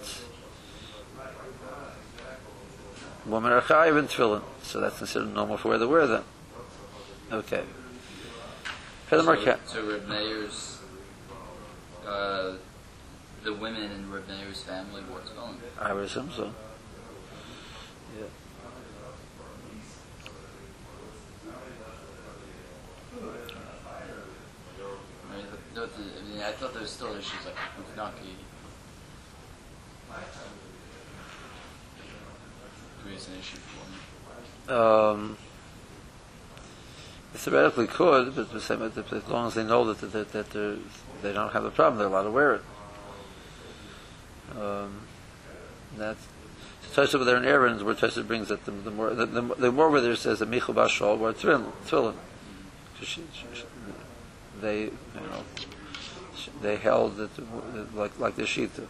women 3.25 3.53
are 3.53 3.61
chayiv 3.61 3.99
in 3.99 4.07
tefillin, 4.07 4.43
so 4.63 4.81
that's 4.81 4.99
considered 4.99 5.33
normal 5.35 5.57
for 5.57 5.71
where 5.71 5.79
they 5.79 5.87
wear 5.87 6.07
them. 6.07 6.25
Okay. 7.33 7.65
Furthermore, 9.07 9.37
So, 9.37 9.45
ca- 9.45 9.59
so 9.67 9.87
Reb 9.89 10.09
Meir's, 10.09 10.79
uh, 12.07 12.55
the 13.45 13.53
women 13.55 13.91
in 13.91 14.11
Reb 14.11 14.27
Meir's 14.29 14.63
family 14.63 15.03
wore 15.09 15.21
tefillin. 15.21 15.57
I 15.81 15.93
would 15.93 16.05
assume 16.05 16.31
so. 16.35 16.53
Yeah. 18.19 18.27
I 25.31 25.37
mean, 25.37 25.47
the, 25.75 25.81
the, 25.81 25.87
I 25.87 26.23
mean, 26.35 26.43
I 26.43 26.53
thought 26.53 26.73
there 26.73 26.83
was 26.83 26.91
still 26.91 27.13
issues 27.13 27.45
like 27.45 27.55
Ufnaki. 27.57 28.35
Creates 33.03 33.29
an 33.29 33.35
issue 33.39 33.59
for 33.59 34.73
me. 34.73 34.79
Um, 34.79 35.37
theoretically 37.37 37.87
could, 37.87 38.35
but 38.35 38.53
the 38.53 38.61
same- 38.61 38.83
as 38.83 39.29
long 39.29 39.47
as 39.49 39.55
they 39.55 39.65
know 39.65 39.93
that 39.93 40.13
that, 40.13 40.33
that 40.33 40.51
they 41.23 41.33
don't 41.33 41.53
have 41.53 41.63
the 41.63 41.71
problem, 41.71 41.99
they're 41.99 42.09
allowed 42.09 42.25
to 42.25 42.31
wear 42.31 42.55
it. 42.57 42.63
Um, 44.59 45.01
that's 45.97 46.27
Tosha 46.95 47.19
with 47.19 47.27
their 47.27 47.43
errands, 47.45 47.83
where 47.83 47.95
Tosha 47.95 48.27
brings 48.27 48.49
that 48.49 48.65
the, 48.65 48.71
the 48.71 48.91
more 48.91 49.11
the, 49.15 49.27
the, 49.27 49.43
the 49.43 49.73
more 49.73 49.91
where 49.91 50.01
there 50.01 50.17
says 50.17 50.41
a 50.41 50.47
michal 50.47 50.73
bashol, 50.75 51.19
where 51.19 51.35
she- 53.03 53.23
she- 53.33 53.65
They, 54.61 54.85
you 54.85 54.91
know, 55.15 55.45
they 56.63 56.77
held 56.77 57.17
that 57.19 57.95
like 57.95 58.19
like 58.19 58.37
the 58.37 58.45
shita. 58.45 58.87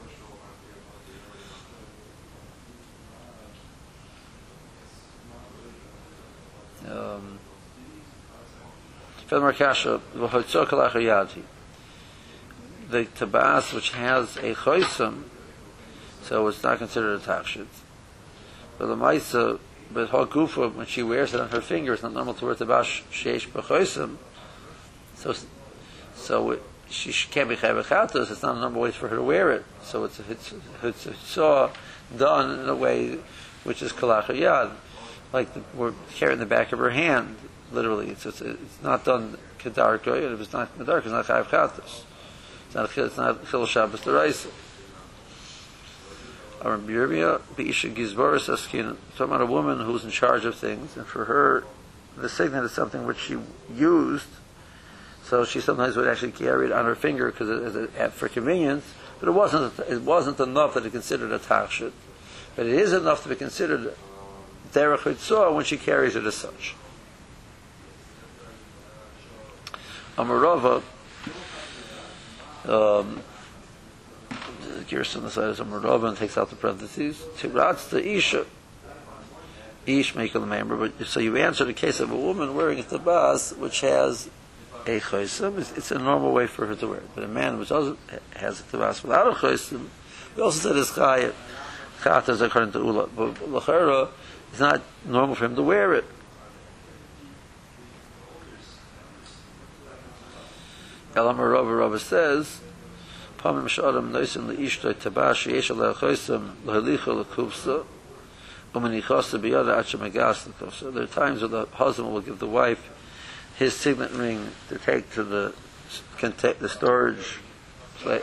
The 9.29 9.41
tabas 12.91 13.73
which 13.73 13.91
has 13.91 14.37
a 14.37 14.55
choisam, 14.55 15.25
so 16.23 16.47
it's 16.47 16.63
not 16.63 16.79
considered 16.79 17.21
a 17.21 17.25
tachshit. 17.25 17.67
But 18.79 18.87
the 18.87 18.95
maisa, 18.95 19.59
but 19.93 20.11
her 20.11 20.27
gufa, 20.27 20.73
when 20.73 20.87
she 20.87 21.03
wears 21.03 21.35
it 21.35 21.41
on 21.41 21.49
her 21.49 21.61
finger, 21.61 21.95
it's 21.95 22.05
not 22.05 22.13
normal 22.13 22.35
to 22.35 22.45
wear 22.45 22.55
tabas 22.55 23.03
sheish 23.11 23.49
b'choisam. 23.49 24.17
So, 25.17 25.35
so 26.15 26.53
it, 26.53 26.63
she 26.89 27.11
sh- 27.11 27.29
can't 27.29 27.49
be 27.49 27.57
chayvachatos. 27.57 28.31
It's 28.31 28.43
not 28.43 28.57
a 28.57 28.61
normal 28.61 28.83
way 28.83 28.93
for 28.93 29.09
her 29.09 29.17
to 29.17 29.23
wear 29.23 29.51
it. 29.51 29.65
So 29.83 30.05
it's 30.05 30.21
it's, 30.21 30.55
it's 30.85 31.09
saw 31.29 31.71
done 32.17 32.61
in 32.61 32.69
a 32.69 32.77
way 32.77 33.19
which 33.65 33.83
is 33.83 33.93
kalach 33.93 34.27
yad, 34.27 34.71
like 35.33 35.53
the, 35.55 35.63
we're 35.75 35.95
carrying 36.15 36.39
the 36.39 36.47
back 36.47 36.71
of 36.71 36.79
her 36.79 36.91
hand. 36.91 37.37
Literally, 37.73 38.11
it's 38.11 38.27
it's, 38.27 38.41
it's 38.41 38.83
not 38.83 39.05
done 39.05 39.37
kedarko. 39.59 40.25
And 40.25 40.35
if 40.35 40.41
it's 40.41 40.53
not 40.53 40.77
kedarko, 40.79 40.99
it's 40.99 41.07
not 41.07 41.27
chayvachatos. 41.27 42.03
It's 42.67 42.75
not 42.75 42.97
it's 42.97 43.17
not 43.17 43.49
chil 43.49 43.67
Shabbos 43.67 44.01
deraisa. 44.01 44.51
Our 46.63 46.79
Yirmiyah, 46.79 47.41
Beisha 47.55 47.95
Gizboris 47.95 48.49
Askin, 48.49 48.97
talking 49.17 49.27
about 49.27 49.43
a 49.43 49.47
woman 49.47 49.81
who's 49.81 50.05
in 50.05 50.11
charge 50.11 50.45
of 50.45 50.55
things, 50.55 50.97
and 50.97 51.07
for 51.07 51.27
her, 51.27 51.65
the 52.17 52.29
signet 52.29 52.65
is 52.65 52.73
something 52.73 53.07
which 53.07 53.19
she 53.19 53.39
used, 53.75 54.27
so 55.23 55.45
she 55.45 55.61
sometimes 55.61 55.97
would 55.97 56.09
actually 56.09 56.33
carry 56.33 56.67
it 56.67 56.73
on 56.73 56.87
her 56.87 56.95
finger 56.95 57.31
because 57.31 57.89
for 58.15 58.29
convenience, 58.29 58.95
but 59.21 59.29
it 59.29 59.33
wasn't 59.33 59.79
it 59.81 60.03
wasn't 60.03 60.41
enough 60.41 60.75
that 60.75 60.87
it 60.87 60.93
considered 60.93 61.31
a 61.31 61.39
tachshit, 61.39 61.93
but 62.57 62.67
it 62.67 62.73
is 62.73 62.93
enough 62.93 63.23
to 63.25 63.29
be 63.29 63.37
considered 63.37 63.95
derech 64.73 65.55
when 65.55 65.65
she 65.65 65.77
carries 65.77 66.17
it 66.17 66.25
as 66.25 66.35
such. 66.35 66.75
Amarova, 70.17 70.83
um, 72.65 73.23
the 74.29 74.85
Gerson 74.89 75.25
is 75.25 75.37
Amarova 75.37 76.09
and 76.09 76.17
takes 76.17 76.39
out 76.39 76.51
the 76.51 76.57
parentheses. 76.57 77.17
Tiratz 77.39 77.91
the 77.91 78.07
Isha. 78.07 78.47
Ish 79.87 80.17
make 80.17 80.35
a 80.35 80.41
member, 80.41 80.77
but 80.77 81.07
so 81.07 81.21
you 81.21 81.37
answer 81.37 81.65
the 81.65 81.73
case 81.73 82.01
of 82.01 82.11
a 82.11 82.17
woman 82.17 82.57
wearing 82.57 82.81
a 82.81 82.83
tabas 82.83 83.57
which 83.57 83.83
has 83.83 84.29
a 84.85 84.99
chosim, 84.99 85.59
it's, 85.59 85.73
it's 85.73 85.91
a 85.93 85.99
normal 85.99 86.33
way 86.33 86.49
for 86.49 86.67
her 86.67 86.75
to 86.75 86.89
wear 86.89 86.99
it. 86.99 87.09
But 87.15 87.23
a 87.23 87.29
man 87.29 87.59
which 87.59 87.69
doesn't 87.69 87.99
has 88.35 88.61
a 88.61 88.63
tabas 88.65 89.05
without 89.05 89.29
a 89.29 89.31
chosim, 89.31 89.87
we 90.35 90.43
also 90.43 90.69
said 90.69 90.77
his 90.77 90.91
chayat. 90.91 91.35
Chata 92.01 92.31
is 92.31 92.41
according 92.41 92.73
to 92.73 92.79
Ula, 92.79 93.07
but 93.07 93.35
lachera, 93.37 94.09
it's 94.51 94.61
not 94.61 94.83
normal 95.05 95.37
for 95.37 95.45
him 95.45 95.55
to 95.55 95.63
wear 95.63 95.95
it. 95.95 96.05
Elam 101.17 101.41
Rava 101.41 101.75
Rava 101.75 101.99
says, 101.99 102.61
Pamim 103.39 103.65
Shadam 103.65 104.11
Noisim 104.11 104.55
Leishtoi 104.55 104.93
Tabash 104.93 105.51
Yesh 105.51 105.71
Aleh 105.71 105.95
Chosim 105.95 106.55
Lehalicha 106.67 107.25
Lekuvsa 107.25 107.87
Umenichasa 108.75 109.41
Biyada 109.41 109.79
Acha 109.79 109.99
Megas 109.99 110.47
Lekuvsa. 110.47 110.93
There 110.93 111.05
are 111.05 111.07
times 111.07 111.41
where 111.41 111.49
the 111.49 111.67
husband 111.73 112.13
will 112.13 112.21
give 112.21 112.39
the 112.39 112.47
wife 112.47 112.91
his 113.59 113.75
signet 113.75 114.11
ring 114.11 114.51
to 114.69 114.79
take 114.79 115.11
to 115.13 115.25
the 115.25 115.55
can 116.19 116.33
take 116.33 116.59
the 116.59 116.69
storage 116.69 117.39
pla- 118.01 118.19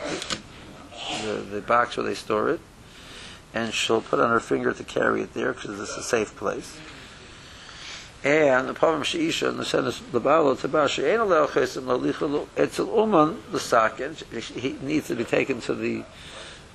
the, 1.22 1.32
the 1.50 1.60
box 1.60 1.96
where 1.96 2.06
they 2.06 2.14
store 2.14 2.50
it 2.50 2.60
and 3.52 3.74
she'll 3.74 4.02
put 4.02 4.20
on 4.20 4.30
her 4.30 4.38
finger 4.38 4.72
to 4.72 4.84
carry 4.84 5.22
it 5.22 5.34
there 5.34 5.52
because 5.52 5.80
it's 5.80 5.96
a 5.96 6.02
safe 6.02 6.36
place 6.36 6.78
and 8.24 8.68
the 8.68 8.74
problem 8.74 9.02
sheisha 9.02 9.48
in 9.50 9.58
the 9.58 9.64
sentence 9.64 10.00
the 10.12 10.20
balo 10.20 10.56
tabash 10.56 11.02
ain't 11.02 11.20
allowed 11.20 11.50
chesim 11.50 11.86
lo 11.86 11.98
lichalu 11.98 12.46
etzel 12.56 12.86
uman 12.86 13.42
the 13.52 13.60
sakin 13.60 14.16
he 14.40 14.76
needs 14.80 15.08
to 15.08 15.14
be 15.14 15.24
taken 15.24 15.60
to 15.60 15.74
the 15.74 16.02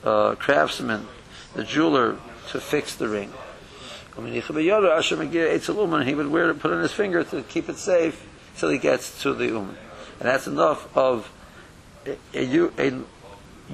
uh, 0.04 0.36
craftsman 0.36 1.08
the 1.56 1.64
jeweler 1.64 2.18
to 2.48 2.62
fix 2.62 2.96
the 2.96 3.08
ring 3.08 3.34
he 4.16 4.24
would 6.16 6.28
wear 6.28 6.50
it, 6.50 6.60
put 6.60 6.72
it 6.72 6.74
on 6.74 6.82
his 6.82 6.92
finger 6.92 7.24
to 7.24 7.42
keep 7.44 7.70
it 7.70 7.78
safe 7.78 8.28
till 8.58 8.70
he 8.70 8.78
gets 8.78 9.22
to 9.22 9.34
the 9.34 9.46
uman. 9.46 9.78
And 10.20 10.28
that's 10.28 10.48
enough 10.48 10.96
of 10.98 11.32
a, 12.06 12.18
a, 12.34 12.72
a 12.78 13.04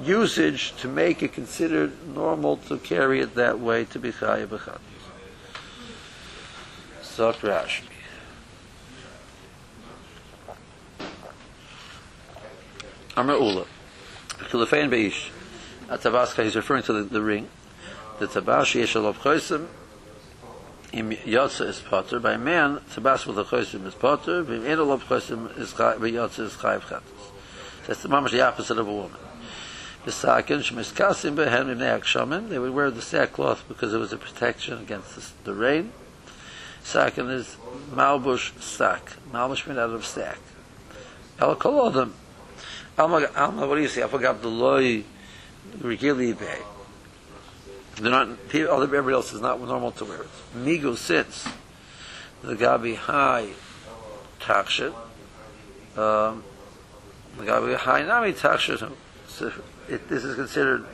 usage 0.02 0.76
to 0.76 0.88
make 0.88 1.22
it 1.22 1.32
considered 1.32 1.92
normal 2.14 2.58
to 2.58 2.78
carry 2.78 3.20
it 3.20 3.34
that 3.34 3.58
way 3.58 3.84
to 3.86 3.98
be 3.98 4.12
chayav 4.12 4.78
Sok 7.16 7.36
Rashi. 7.36 7.80
Amr 13.16 13.32
Ula. 13.32 13.64
Kilafein 14.50 14.90
Beish. 14.90 15.30
At 15.88 16.02
Tabaska, 16.02 16.44
he's 16.44 16.54
referring 16.54 16.82
to 16.82 16.92
the, 16.92 17.04
the 17.04 17.22
ring. 17.22 17.48
The 18.18 18.26
Tabash 18.26 18.78
Yeshalav 18.78 19.14
Chosim. 19.14 19.66
Im 20.92 21.12
Yotza 21.12 21.68
is 21.68 21.80
Potter. 21.80 22.20
By 22.20 22.36
man, 22.36 22.80
Tabas 22.94 23.24
with 23.24 23.38
a 23.38 23.44
Chosim 23.44 23.86
is 23.86 23.94
Potter. 23.94 24.40
A 24.40 24.76
Lov 24.84 25.04
Chosim 25.04 25.56
is 25.56 25.72
Yotza 25.72 26.40
is 26.40 26.52
Chayiv 26.52 26.82
Chatas. 26.82 27.30
That's 27.86 28.02
the 28.02 28.10
mamash 28.10 28.32
the 28.32 28.42
opposite 28.42 28.76
of 28.76 28.86
a 28.86 28.92
woman. 28.92 29.18
Bisakin 30.04 30.60
shemiskasim 30.60 31.34
behen 31.34 31.66
mimnei 31.66 31.98
akshamin. 31.98 32.50
They 32.50 32.58
would 32.58 32.74
wear 32.74 32.90
the 32.90 33.00
sackcloth 33.00 33.66
because 33.68 33.94
it 33.94 33.98
was 33.98 34.12
a 34.12 34.18
protection 34.18 34.78
against 34.82 35.14
the, 35.14 35.50
the 35.50 35.54
rain. 35.54 35.92
Sakin 36.86 37.28
is 37.30 37.56
malbush 37.90 38.62
sack. 38.62 39.14
Malbush 39.32 39.66
made 39.66 39.76
out 39.76 39.90
of 39.90 40.06
sack. 40.06 40.38
El 41.40 41.56
kolodem. 41.56 42.12
Alma, 42.96 43.26
what 43.66 43.74
do 43.74 43.82
you 43.82 43.88
say? 43.88 44.04
I 44.04 44.06
forgot 44.06 44.40
the 44.40 44.48
loy 44.48 45.02
regili 45.78 46.38
bay. 46.38 46.60
They're 47.96 48.12
not, 48.12 48.48
people, 48.50 48.80
everybody 48.80 49.14
else 49.14 49.32
is 49.32 49.40
not 49.40 49.60
normal 49.60 49.90
to 49.92 50.04
wear 50.04 50.22
it. 50.22 50.28
Migu 50.54 50.96
sits. 50.96 51.48
The 52.42 52.54
gabi 52.54 52.94
high 52.94 53.48
takshet. 54.38 54.94
Um, 55.96 56.44
the 57.36 57.46
gabi 57.46 57.76
high 57.76 58.02
nami 58.02 58.32
takshet. 58.32 58.92
So 59.26 59.52
it, 59.88 60.08
this 60.08 60.22
is 60.22 60.36
considered 60.36 60.86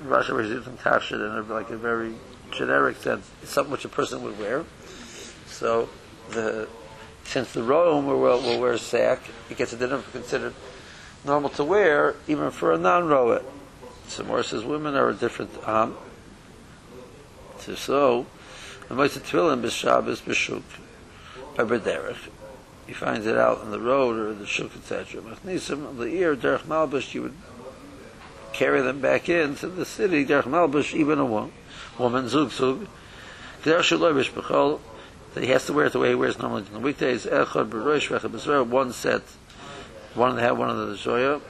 Russia 0.00 0.34
using 0.34 0.74
takshet 0.74 1.14
in 1.14 1.50
a, 1.50 1.52
like 1.52 1.70
a 1.70 1.76
very 1.76 2.14
generic 2.52 2.98
sense. 2.98 3.28
It's 3.42 3.50
something 3.50 3.72
which 3.72 3.84
a 3.84 3.88
person 3.88 4.22
would 4.22 4.38
wear. 4.38 4.64
So 5.58 5.88
the 6.30 6.68
since 7.24 7.52
the 7.52 7.64
Rome 7.64 8.06
will, 8.06 8.20
will, 8.20 8.40
will 8.40 8.60
wear 8.60 8.72
a 8.72 8.78
sack, 8.78 9.20
it 9.50 9.58
gets 9.58 9.72
a 9.72 9.76
dinner 9.76 10.00
considered 10.12 10.54
normal 11.24 11.50
to 11.50 11.64
wear, 11.64 12.14
even 12.28 12.50
for 12.52 12.72
a 12.72 12.78
non-roet. 12.78 13.44
So 14.06 14.22
more 14.22 14.44
says 14.44 14.64
women 14.64 14.94
are 14.94 15.08
a 15.08 15.14
different 15.14 15.68
um. 15.68 15.96
So 17.58 17.74
so, 17.74 18.26
the 18.88 18.94
Moitzah 18.94 19.18
Tefillin 19.18 19.60
b'Shabbos 19.60 20.22
b'Shuk 20.22 20.62
or 21.58 21.66
b'Derech. 21.66 22.30
He 22.86 22.92
finds 22.94 23.26
it 23.26 23.36
out 23.36 23.60
on 23.60 23.72
the 23.72 23.80
road 23.80 24.16
or 24.16 24.32
the 24.32 24.46
shuk, 24.46 24.76
etc. 24.76 25.20
Machnisim 25.20 25.98
the 25.98 26.04
ear 26.04 26.36
derech 26.36 26.62
malbush. 26.62 27.12
You 27.14 27.22
would 27.22 27.36
carry 28.52 28.80
them 28.80 29.00
back 29.00 29.28
into 29.28 29.66
the 29.66 29.84
city 29.84 30.24
derech 30.24 30.44
malbush. 30.44 30.94
Even 30.94 31.18
a 31.18 31.26
woman, 31.26 31.52
woman 31.98 32.28
zug 32.28 32.52
zug. 32.52 32.86
Derech 33.64 33.98
shalovish 33.98 34.30
b'chol. 34.30 34.80
That 35.34 35.44
he 35.44 35.50
has 35.50 35.66
to 35.66 35.72
wear 35.72 35.86
it 35.86 35.92
the 35.92 35.98
way 35.98 36.10
he 36.10 36.14
wears 36.14 36.38
normally 36.38 36.64
on 36.66 36.72
the 36.72 36.80
weekdays. 36.80 37.26
One 37.26 38.92
set, 38.92 39.22
one 40.14 40.38
a 40.38 40.40
half, 40.40 40.56
one 40.56 40.70
of 40.70 40.88
the 40.88 40.96
zoya. 40.96 41.40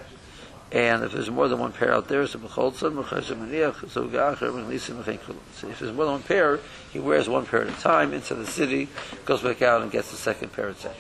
And 0.71 1.03
if 1.03 1.13
there's 1.13 1.31
more 1.31 1.49
than 1.49 1.59
one 1.59 1.73
pair 1.73 1.95
out 1.95 2.09
there, 2.09 2.27
so 2.27 2.39
b'cholzon, 2.39 3.03
b'chayzim 3.03 3.39
maniach, 3.39 3.89
so 3.91 4.07
ga'acher, 4.07 4.53
b'chnisim, 4.53 5.03
b'chein 5.03 5.19
So 5.55 5.69
if 5.69 5.79
there's 5.79 5.95
more 5.95 6.05
than 6.05 6.15
one 6.15 6.23
pair, 6.23 6.61
he 6.93 6.99
wears 6.99 7.27
one 7.27 7.47
pair 7.47 7.63
at 7.63 7.69
a 7.69 7.81
time 7.81 8.13
into 8.13 8.35
the 8.35 8.47
city, 8.47 8.89
goes 9.25 9.41
back 9.41 9.63
out 9.63 9.81
and 9.81 9.91
gets 9.91 10.11
the 10.11 10.19
second 10.19 10.53
pair, 10.53 10.69
etc. 10.69 10.95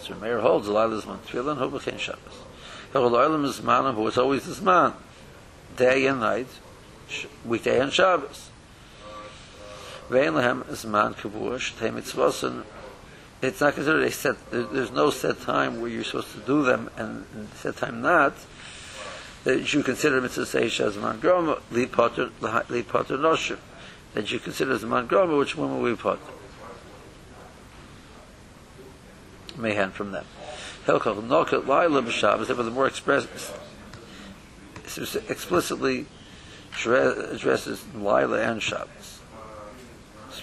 So 0.00 0.14
Meir 0.16 0.40
holds 0.40 0.68
a 0.68 0.72
lot 0.72 0.86
of 0.86 0.92
this 0.92 1.06
man. 1.06 1.18
Tefillin 1.26 1.56
hu 1.56 1.70
b'chein 1.70 1.98
Shabbos. 1.98 2.42
Hechol 2.92 3.12
oilam 3.12 3.46
is 3.46 3.62
man 3.62 3.94
who 3.94 4.06
is 4.06 4.18
always 4.18 4.44
this 4.44 4.60
man, 4.60 4.92
day 5.78 6.04
and 6.06 6.20
night, 6.20 6.48
weekday 7.46 7.80
and 7.80 7.90
Shabbos. 7.90 8.50
Vein 10.10 10.34
lehem 10.34 10.64
zman 10.64 11.14
kavua 11.14 11.58
shetei 11.58 11.90
mitzvosin. 11.90 12.64
It's 13.42 13.60
not 13.60 13.74
considered 13.74 14.02
a 14.04 14.10
set. 14.10 14.36
There's 14.50 14.90
no 14.90 15.10
set 15.10 15.40
time 15.40 15.80
where 15.80 15.90
you're 15.90 16.04
supposed 16.04 16.32
to 16.32 16.40
do 16.40 16.62
them, 16.62 16.90
and 16.96 17.26
set 17.54 17.76
time 17.76 18.00
not. 18.02 18.34
That 19.44 19.72
you 19.72 19.82
consider 19.82 20.20
mitzvah 20.20 20.44
seisha 20.44 20.90
zman 20.90 21.18
groma 21.18 21.60
li 21.70 21.86
potter 21.86 22.30
noshim. 22.40 23.58
That 24.14 24.30
you 24.30 24.38
consider 24.38 24.78
zman 24.78 25.08
groma 25.08 25.38
which 25.38 25.56
woman 25.56 25.80
we 25.82 25.94
potter. 25.94 26.20
Mayhan 29.56 29.90
from 29.92 30.12
them. 30.12 30.26
Hilchach 30.86 31.22
nokat 31.22 31.66
laila 31.66 32.02
b'Shabbos. 32.02 32.48
But 32.48 32.62
the 32.62 32.70
more 32.70 32.86
express, 32.86 33.26
explicitly 35.28 36.06
addresses 36.72 37.84
Lila 37.94 38.40
and 38.40 38.62
Shabbos. 38.62 39.13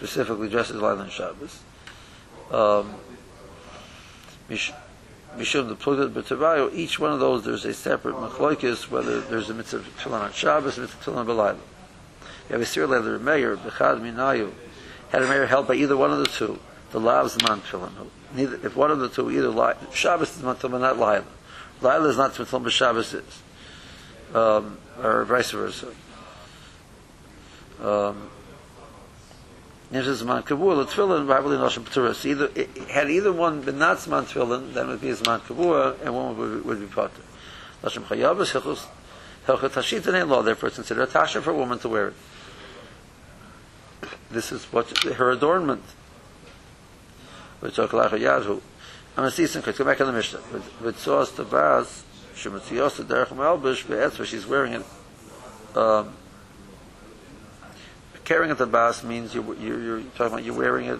Specifically 0.01 0.47
addresses 0.47 0.77
Lila 0.77 0.97
and 0.97 1.11
Shabbos. 1.11 1.59
Um, 2.49 2.95
Mish- 4.49 4.73
Mishum 5.37 5.69
the 5.69 5.75
Plugat 5.75 6.11
B'Tavayo, 6.11 6.73
each 6.73 6.97
one 6.97 7.11
of 7.11 7.19
those 7.19 7.45
there's 7.45 7.65
a 7.65 7.73
separate 7.75 8.15
machloikis, 8.15 8.89
whether 8.89 9.21
there's 9.21 9.51
a 9.51 9.53
mitzvah 9.53 9.83
tefillin 9.83 10.21
on 10.21 10.33
Shabbos, 10.33 10.79
mitzvah 10.79 11.11
tefillin 11.11 11.25
b'Layla. 11.27 11.59
You 12.49 12.53
have 12.53 12.61
a 12.61 12.65
Sir 12.65 12.87
Leather 12.87 13.19
Meir, 13.19 13.55
Bechad 13.55 14.01
Minayu, 14.01 14.53
had 15.11 15.21
a 15.21 15.27
Meir 15.27 15.45
held 15.45 15.67
by 15.67 15.75
either 15.75 15.95
one 15.95 16.11
of 16.11 16.17
the 16.17 16.25
two, 16.25 16.57
the 16.89 16.99
Lav's 16.99 17.37
man 17.43 17.61
tefillin. 17.61 17.91
Neither, 18.33 18.55
if 18.65 18.75
one 18.75 18.89
of 18.89 18.97
the 18.97 19.07
two, 19.07 19.29
either 19.29 19.49
Li- 19.49 19.75
Shabbos 19.93 20.35
is 20.35 20.41
man 20.41 20.55
tefillin, 20.55 20.81
not 20.81 20.97
Lila. 20.97 21.25
Lila 21.79 22.09
is 22.09 22.17
not 22.17 22.33
tefillin, 22.33 22.63
but 22.63 22.73
Shabbos 22.73 23.13
is. 23.13 23.43
Um, 24.33 24.79
or 25.03 25.25
vice 25.25 25.51
versa. 25.51 25.93
Um, 27.83 28.30
If 29.91 30.07
it's 30.07 30.21
Zman 30.21 30.43
Kavua, 30.43 30.77
the 30.77 30.85
Tefillin, 30.85 31.27
Rabbi 31.27 31.47
Noshim 31.47 31.83
P'turas. 31.83 32.23
Either, 32.25 32.49
it- 32.55 32.69
had 32.89 33.09
either 33.09 33.33
one 33.33 33.61
been 33.61 33.77
not 33.77 33.97
Zman 33.97 34.23
Tefillin, 34.23 34.73
then 34.73 34.87
would 34.87 35.01
be 35.01 35.09
Zman 35.09 35.41
Kavua, 35.41 35.99
and 36.01 36.15
one 36.15 36.37
would, 36.37 36.65
would 36.65 36.79
be 36.79 36.85
Potter. 36.85 37.21
Noshim 37.83 38.03
Chayavas, 38.03 38.53
Hilchus, 38.53 38.85
Hilchut 39.47 39.71
Tashit, 39.71 40.07
and 40.13 40.29
law, 40.29 40.41
therefore 40.41 40.67
it's 40.67 40.77
considered 40.77 41.03
a 41.03 41.07
Tasha 41.07 41.41
for 41.41 41.51
a 41.51 41.55
woman 41.55 41.77
to 41.79 41.89
wear 41.89 42.07
it. 42.09 42.13
This 44.29 44.53
is 44.53 44.63
what, 44.71 44.97
her 45.03 45.31
adornment. 45.31 45.83
We 47.59 47.69
talk 47.69 47.91
like 47.91 48.13
a 48.13 48.17
Yadhu. 48.17 48.61
I'm 49.17 49.25
a 49.25 49.31
season, 49.31 49.61
go 49.61 49.83
back 49.83 49.99
in 49.99 50.07
the 50.07 50.13
Mishnah. 50.13 50.39
With, 50.53 50.81
with 50.81 50.97
Tzos 50.97 51.31
Tabaz, 51.31 52.03
Shemitzios, 52.33 53.03
Derech 53.03 53.27
Malbish, 53.27 53.85
Be'etzva, 53.87 54.25
she's 54.25 54.47
wearing 54.47 54.73
it, 54.73 54.85
um, 55.75 56.13
carrying 58.31 58.51
a 58.51 58.55
tabas 58.55 59.03
means 59.03 59.35
you, 59.35 59.43
you're, 59.59 59.81
you're 59.81 60.01
talking 60.15 60.27
about 60.27 60.43
you're 60.45 60.55
wearing 60.55 60.85
it 60.85 60.99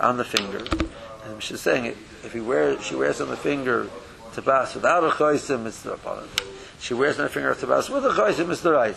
on 0.00 0.16
the 0.16 0.24
finger. 0.24 0.64
And 1.24 1.40
she's 1.40 1.60
saying 1.60 1.84
it, 1.84 1.96
if 2.24 2.34
you 2.34 2.42
wear, 2.42 2.82
she 2.82 2.96
wears 2.96 3.20
on 3.20 3.28
the 3.28 3.36
finger 3.36 3.88
tabas 4.32 4.74
without 4.74 5.04
a 5.04 5.10
choisim, 5.10 5.66
it's 5.66 5.82
the 5.82 5.92
opponent. 5.92 6.28
She 6.80 6.94
wears 6.94 7.16
on 7.20 7.26
the 7.26 7.28
finger 7.28 7.54
tabas 7.54 7.88
with 7.88 8.04
a 8.04 8.08
choisim, 8.08 8.50
it's 8.50 8.60
the 8.60 8.72
right. 8.72 8.96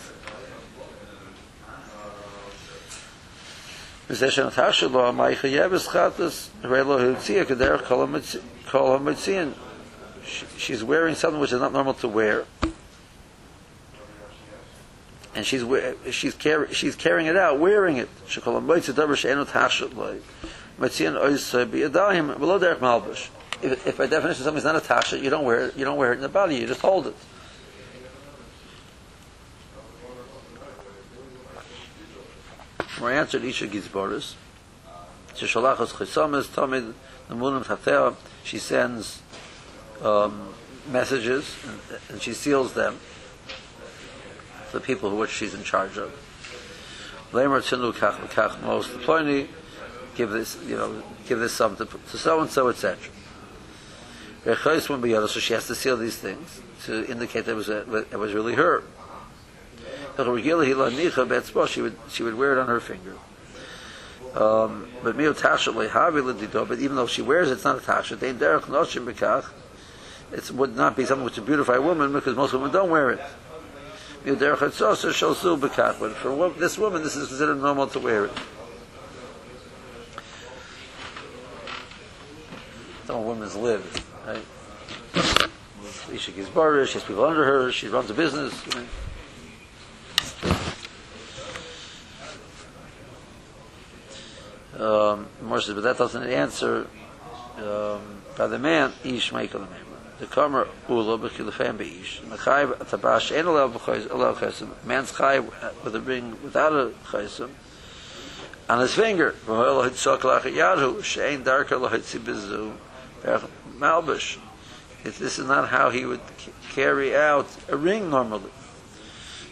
V'zeshen 4.09 4.51
atashe 4.51 4.91
lo 4.91 5.11
ha'maicha 5.11 5.51
yeves 5.51 5.87
chatas 5.89 6.49
re'lo 6.63 6.97
h'utzia 6.97 7.45
ha'mitzi- 7.45 8.41
kol 8.65 9.53
She's 10.57 10.83
wearing 10.83 11.13
something 11.13 11.39
which 11.39 11.53
is 11.53 11.59
not 11.59 11.73
normal 11.73 11.93
to 11.93 12.07
wear. 12.07 12.45
And 15.35 15.45
she's 15.45 15.63
she's 16.11 16.33
carry, 16.33 16.73
she's 16.73 16.95
carrying 16.95 17.27
it 17.27 17.35
out, 17.35 17.59
wearing 17.59 17.97
it. 17.97 18.07
If, 23.61 23.87
if 23.87 23.97
by 23.97 24.07
definition 24.07 24.43
something's 24.43 24.63
not 24.63 24.75
a 24.75 24.79
tashet, 24.79 25.21
you 25.21 25.29
don't 25.29 25.43
wear 25.45 25.67
it. 25.67 25.77
You 25.77 25.85
don't 25.85 25.97
wear 25.97 26.13
it 26.13 26.15
in 26.15 26.21
the 26.21 26.29
body. 26.29 26.55
You 26.55 26.67
just 26.67 26.81
hold 26.81 27.07
it. 27.07 27.15
More 32.99 33.11
answered 33.11 33.43
Isha 33.43 33.67
Gizboris. 33.67 34.35
Shesholachos 35.35 35.91
chisomes 35.91 36.47
tamid. 36.47 36.93
She 38.43 38.57
sends 38.57 39.21
um, 40.01 40.53
messages 40.89 41.55
and, 41.67 41.79
and 42.09 42.21
she 42.21 42.33
seals 42.33 42.73
them 42.73 42.99
the 44.75 44.81
people 44.81 45.09
who 45.09 45.15
which 45.15 45.31
she's 45.31 45.53
in 45.53 45.63
charge 45.63 45.97
of. 45.97 46.11
Lamer 47.31 47.61
tzinu 47.61 47.93
kach 47.93 48.17
v'kach 48.17 48.61
most 48.61 48.89
ploni, 49.05 49.47
give 50.15 50.29
this, 50.29 50.57
you 50.67 50.75
know, 50.75 51.01
give 51.27 51.39
this 51.39 51.53
sum 51.53 51.75
to, 51.77 51.85
to 51.85 52.17
so 52.17 52.41
and 52.41 52.49
so, 52.49 52.67
etc. 52.67 52.97
Rechayis 54.43 55.01
be 55.01 55.09
b'yada, 55.09 55.27
so 55.27 55.39
she 55.39 55.53
has 55.53 55.65
to 55.67 55.75
seal 55.75 55.97
these 55.97 56.17
things 56.17 56.61
to 56.83 57.09
indicate 57.09 57.45
that 57.45 57.53
it 57.53 57.55
was, 57.55 57.69
a, 57.69 58.05
it 58.11 58.19
was 58.19 58.33
really 58.33 58.53
her. 58.55 58.83
She 60.17 61.81
would 61.81 61.97
she 62.09 62.23
would 62.23 62.35
wear 62.35 62.53
it 62.53 62.59
on 62.59 62.67
her 62.67 62.79
finger. 62.79 63.15
Um, 64.35 64.87
but 65.01 65.15
mio 65.15 65.33
tasha 65.33 65.73
lehavi 65.73 66.23
l'dido. 66.23 66.67
But 66.67 66.79
even 66.79 66.95
though 66.95 67.07
she 67.07 67.21
wears 67.21 67.49
it, 67.49 67.53
it's 67.53 67.63
not 67.63 67.77
a 67.77 67.81
tasha. 67.81 68.19
They 68.19 68.33
derech 68.33 68.61
noshim 68.63 69.05
b'kach. 69.05 69.45
It 70.31 70.51
would 70.51 70.75
not 70.75 70.95
be 70.95 71.05
something 71.05 71.23
which 71.25 71.37
would 71.37 71.45
beautify 71.45 71.75
a 71.75 71.81
woman 71.81 72.11
because 72.13 72.35
most 72.35 72.53
women 72.53 72.71
don't 72.71 72.89
wear 72.89 73.11
it. 73.11 73.21
But 75.99 76.13
for 76.15 76.49
this 76.57 76.77
woman, 76.77 77.03
this 77.03 77.15
is 77.15 77.27
considered 77.27 77.61
normal 77.61 77.87
to 77.87 77.99
wear 77.99 78.25
it. 78.25 78.31
Some 83.05 83.25
women's 83.25 83.55
live, 83.55 83.83
right? 84.25 84.43
Isha 86.11 86.31
gives 86.31 86.49
bar, 86.49 86.85
she 86.85 86.93
has 86.93 87.03
people 87.03 87.23
under 87.23 87.45
her, 87.45 87.71
she 87.71 87.87
runs 87.87 88.09
a 88.09 88.13
business. 88.15 88.53
You 88.67 88.81
know. 88.81 88.87
um, 94.79 95.27
says, 95.61 95.73
but 95.73 95.83
that 95.83 95.97
doesn't 95.97 96.23
answer 96.23 96.87
um, 97.57 98.21
by 98.37 98.47
the 98.47 98.59
man, 98.59 98.93
ish 99.03 99.31
meikal 99.31 99.67
the 99.67 99.84
de 100.19 100.25
kamer 100.25 100.67
ulo 100.89 101.21
be 101.21 101.29
kil 101.29 101.51
fam 101.51 101.77
be 101.77 101.99
ish 102.01 102.21
me 102.23 102.37
khay 102.37 102.65
ta 102.89 102.97
ba 102.97 103.19
shen 103.19 103.45
lo 103.45 103.67
be 103.67 103.79
khoy 103.79 104.07
lo 104.09 104.33
khasem 104.33 104.69
mens 104.85 105.11
khay 105.11 105.39
with 105.39 105.95
a 105.95 106.01
ring 106.01 106.37
without 106.43 106.73
a 106.73 106.91
khasem 107.05 107.49
on 108.69 108.79
his 108.79 108.93
finger 108.93 109.35
well 109.47 109.75
lo 109.75 109.81
hit 109.83 109.95
sok 109.95 110.23
lag 110.23 110.43
yaru 110.43 111.03
shen 111.03 111.43
dark 111.43 111.71
lo 111.71 111.87
hit 111.87 112.01
sibizu 112.01 112.73
er 113.25 113.41
malbish 113.77 114.37
it 115.05 115.15
this 115.15 115.37
is 115.37 115.47
not 115.47 115.69
how 115.69 115.89
he 115.89 116.05
would 116.05 116.21
carry 116.73 117.15
out 117.15 117.47
a 117.69 117.77
ring 117.77 118.09
normally. 118.09 118.51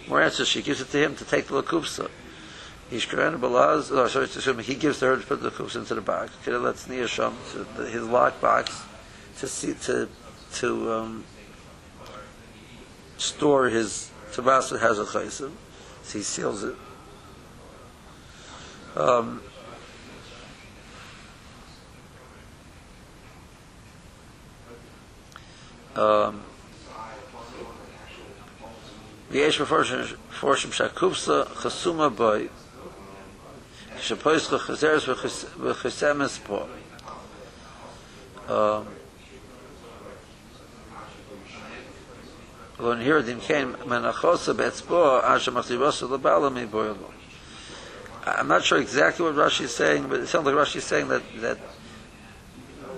Whereas 0.07 0.45
she 0.47 0.61
gives 0.61 0.81
it 0.81 0.89
to 0.91 0.97
him 0.97 1.15
to 1.15 1.25
take 1.25 1.47
the 1.47 1.63
kupsa 1.63 2.09
he's 2.89 3.05
going 3.05 3.31
to 3.31 3.39
balaz 3.39 3.95
or 3.95 4.09
so 4.09 4.25
to 4.25 4.51
him 4.51 4.59
he 4.59 4.75
gives 4.75 4.99
her 4.99 5.15
to 5.15 5.25
put 5.25 5.41
the 5.41 5.51
kupsa 5.51 5.77
into 5.77 5.95
the 5.95 6.01
box. 6.01 6.31
Kid 6.43 6.57
let's 6.57 6.89
near 6.89 7.07
some 7.07 7.37
to 7.75 7.83
his 7.83 8.03
lock 8.03 8.41
box 8.41 8.83
to 9.37 9.47
see 9.47 9.73
to 9.85 10.09
to 10.53 10.93
um, 10.93 11.23
store 13.17 13.69
his 13.69 14.11
tabasa 14.33 14.79
has 14.79 14.99
a 14.99 15.05
chaysim. 15.05 15.51
So 16.03 16.17
he 16.17 16.23
seals 16.23 16.63
it. 16.63 16.75
Um, 18.95 19.41
um, 25.95 26.39
ויש 29.31 29.61
מפורשים 29.61 30.71
שהקופסה 30.71 31.41
חסומה 31.55 32.09
בוי 32.09 32.47
שפויסך 33.99 34.53
חזרס 34.53 35.09
וחסמס 35.59 36.39
פה. 36.45 36.65
ונהיר 42.80 43.20
דין 43.20 43.38
כן 43.46 43.68
מנחוסה 43.86 44.52
באצבו 44.52 45.18
אשר 45.22 45.52
מחזיבוסו 45.52 46.14
לבעלה 46.14 46.48
מבוילו. 46.48 46.94
I'm 48.26 48.48
not 48.48 48.62
sure 48.62 48.78
exactly 48.78 49.24
what 49.24 49.34
Rashi 49.36 49.62
is 49.62 49.74
saying, 49.74 50.08
but 50.08 50.20
it 50.20 50.26
sounds 50.26 50.44
like 50.44 50.54
Rashi 50.54 50.76
is 50.76 50.84
saying 50.84 51.08
that, 51.08 51.22
that 51.40 51.56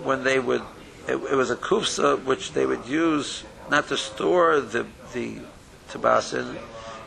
when 0.03 0.25
they 0.25 0.39
would, 0.41 0.63
it, 1.07 1.15
it 1.15 1.37
was 1.37 1.51
a 1.51 1.57
kufsa 1.57 2.23
which 2.25 2.53
they 2.53 2.67
would 2.67 2.85
use 2.87 3.45
not 3.71 3.87
to 3.89 3.97
store 3.97 4.61
the, 4.61 4.87
the 5.13 5.39
tabasin, 5.91 6.57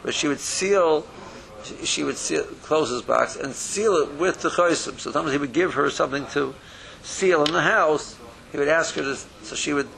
but 0.04 0.14
she 0.14 0.28
would 0.30 0.40
seal, 0.40 1.06
she- 1.64 1.86
she 1.86 2.04
would 2.04 2.18
seal, 2.18 2.44
close 2.62 2.90
his 2.92 3.02
box 3.02 3.36
and 3.36 3.54
seal 3.54 3.94
it 3.98 4.14
with 4.14 4.42
the 4.42 4.50
chaysim. 4.50 4.98
So 5.00 5.12
sometimes 5.12 5.34
he 5.34 5.38
would 5.38 5.54
give 5.54 5.74
her 5.74 5.90
something 5.90 6.26
to 6.28 6.54
seal 7.04 7.44
in 7.44 7.52
the 7.52 7.62
house. 7.62 8.16
He 8.52 8.58
would 8.58 8.70
ask 8.70 8.96
her 8.96 9.02
to, 9.02 9.16
so 9.16 9.56
she 9.56 9.74
would, 9.74 9.90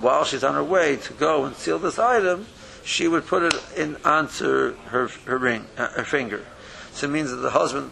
while 0.00 0.24
she's 0.24 0.44
on 0.44 0.54
her 0.54 0.64
way 0.64 0.96
to 0.96 1.12
go 1.14 1.44
and 1.44 1.54
seal 1.56 1.78
this 1.78 1.98
item, 1.98 2.46
she 2.84 3.08
would 3.08 3.26
put 3.26 3.42
it 3.42 3.54
in 3.76 3.96
onto 4.04 4.74
her 4.86 5.08
her 5.26 5.38
ring, 5.38 5.66
uh, 5.76 5.88
her 5.90 6.04
finger. 6.04 6.44
So 6.92 7.06
it 7.06 7.10
means 7.10 7.30
that 7.30 7.36
the 7.36 7.50
husband 7.50 7.90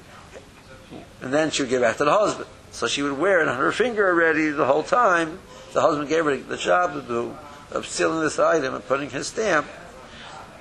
and 1.21 1.33
then 1.33 1.51
she 1.51 1.63
would 1.63 1.71
give 1.71 1.83
back 1.83 1.97
to 1.97 2.05
the 2.05 2.13
husband. 2.13 2.49
So 2.71 2.87
she 2.87 3.03
would 3.03 3.19
wear 3.19 3.41
it 3.41 3.49
on 3.49 3.57
her 3.57 3.73
finger 3.73 4.07
already 4.09 4.51
the 4.51 4.67
whole 4.67 4.83
time. 4.83 5.39
The 5.73 5.81
husband 5.81 6.09
gave 6.09 6.25
her 6.25 6.37
the 6.37 6.57
job 6.57 6.93
to 6.95 7.03
do 7.03 7.37
of 7.73 7.87
sealing 7.87 8.21
this 8.21 8.39
item 8.39 8.75
and 8.75 8.87
putting 8.87 9.11
his 9.11 9.27
stamp, 9.27 9.67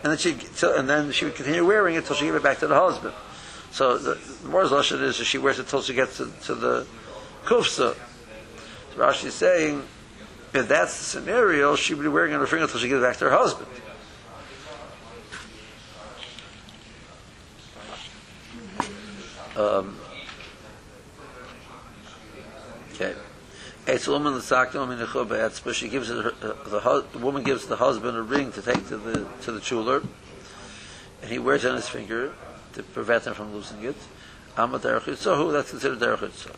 and 0.03 0.11
then 0.11 0.17
she 0.17 0.35
and 0.75 0.89
then 0.89 1.11
she 1.11 1.25
would 1.25 1.35
continue 1.35 1.65
wearing 1.65 1.95
it 1.95 1.99
until 1.99 2.15
she 2.15 2.25
gave 2.25 2.35
it 2.35 2.43
back 2.43 2.59
to 2.59 2.67
the 2.67 2.75
husband. 2.75 3.13
So 3.71 3.97
the, 3.97 4.15
the 4.41 4.47
more 4.47 4.63
is 4.63 4.69
that 4.71 5.13
she 5.13 5.37
wears 5.37 5.59
it 5.59 5.63
until 5.63 5.81
she 5.81 5.93
gets 5.93 6.17
to, 6.17 6.31
to 6.43 6.55
the 6.55 6.87
kufsa. 7.43 7.95
So 7.95 7.95
Rashi 8.95 9.25
is 9.25 9.33
saying 9.33 9.83
if 10.57 10.67
that's 10.67 10.97
the 10.97 11.03
scenario, 11.03 11.75
she 11.75 11.93
would 11.93 12.03
be 12.03 12.09
wearing 12.09 12.33
on 12.33 12.39
her 12.39 12.47
finger 12.47 12.63
until 12.63 12.79
she 12.79 12.87
gives 12.87 13.01
it 13.01 13.05
back 13.05 13.17
to 13.17 13.25
her 13.25 13.31
husband. 13.31 13.67
Um, 19.55 19.97
okay. 22.93 23.15
It's 23.87 24.07
a 24.07 24.11
woman 24.11 24.33
that's 24.33 25.59
but 25.59 25.75
she 25.75 25.87
gives 25.87 26.09
her, 26.09 26.33
uh, 26.41 26.69
the, 26.69 26.79
hu- 26.81 27.05
the 27.13 27.19
woman 27.19 27.43
gives 27.43 27.65
the 27.67 27.77
husband 27.77 28.17
a 28.17 28.21
ring 28.21 28.51
to 28.53 28.61
take 28.61 28.87
to 28.89 28.97
the 28.97 29.25
to 29.43 29.51
the 29.51 29.61
jeweler, 29.61 30.01
and 31.21 31.31
he 31.31 31.39
wears 31.39 31.63
it 31.63 31.69
on 31.69 31.75
his 31.75 31.87
finger 31.87 32.33
to 32.73 32.83
prevent 32.83 33.25
him 33.25 33.33
from 33.33 33.53
losing 33.53 33.83
it. 33.83 33.95
That's 34.57 35.69
considered 35.69 35.99
derech 35.99 36.17
yitzah. 36.17 36.55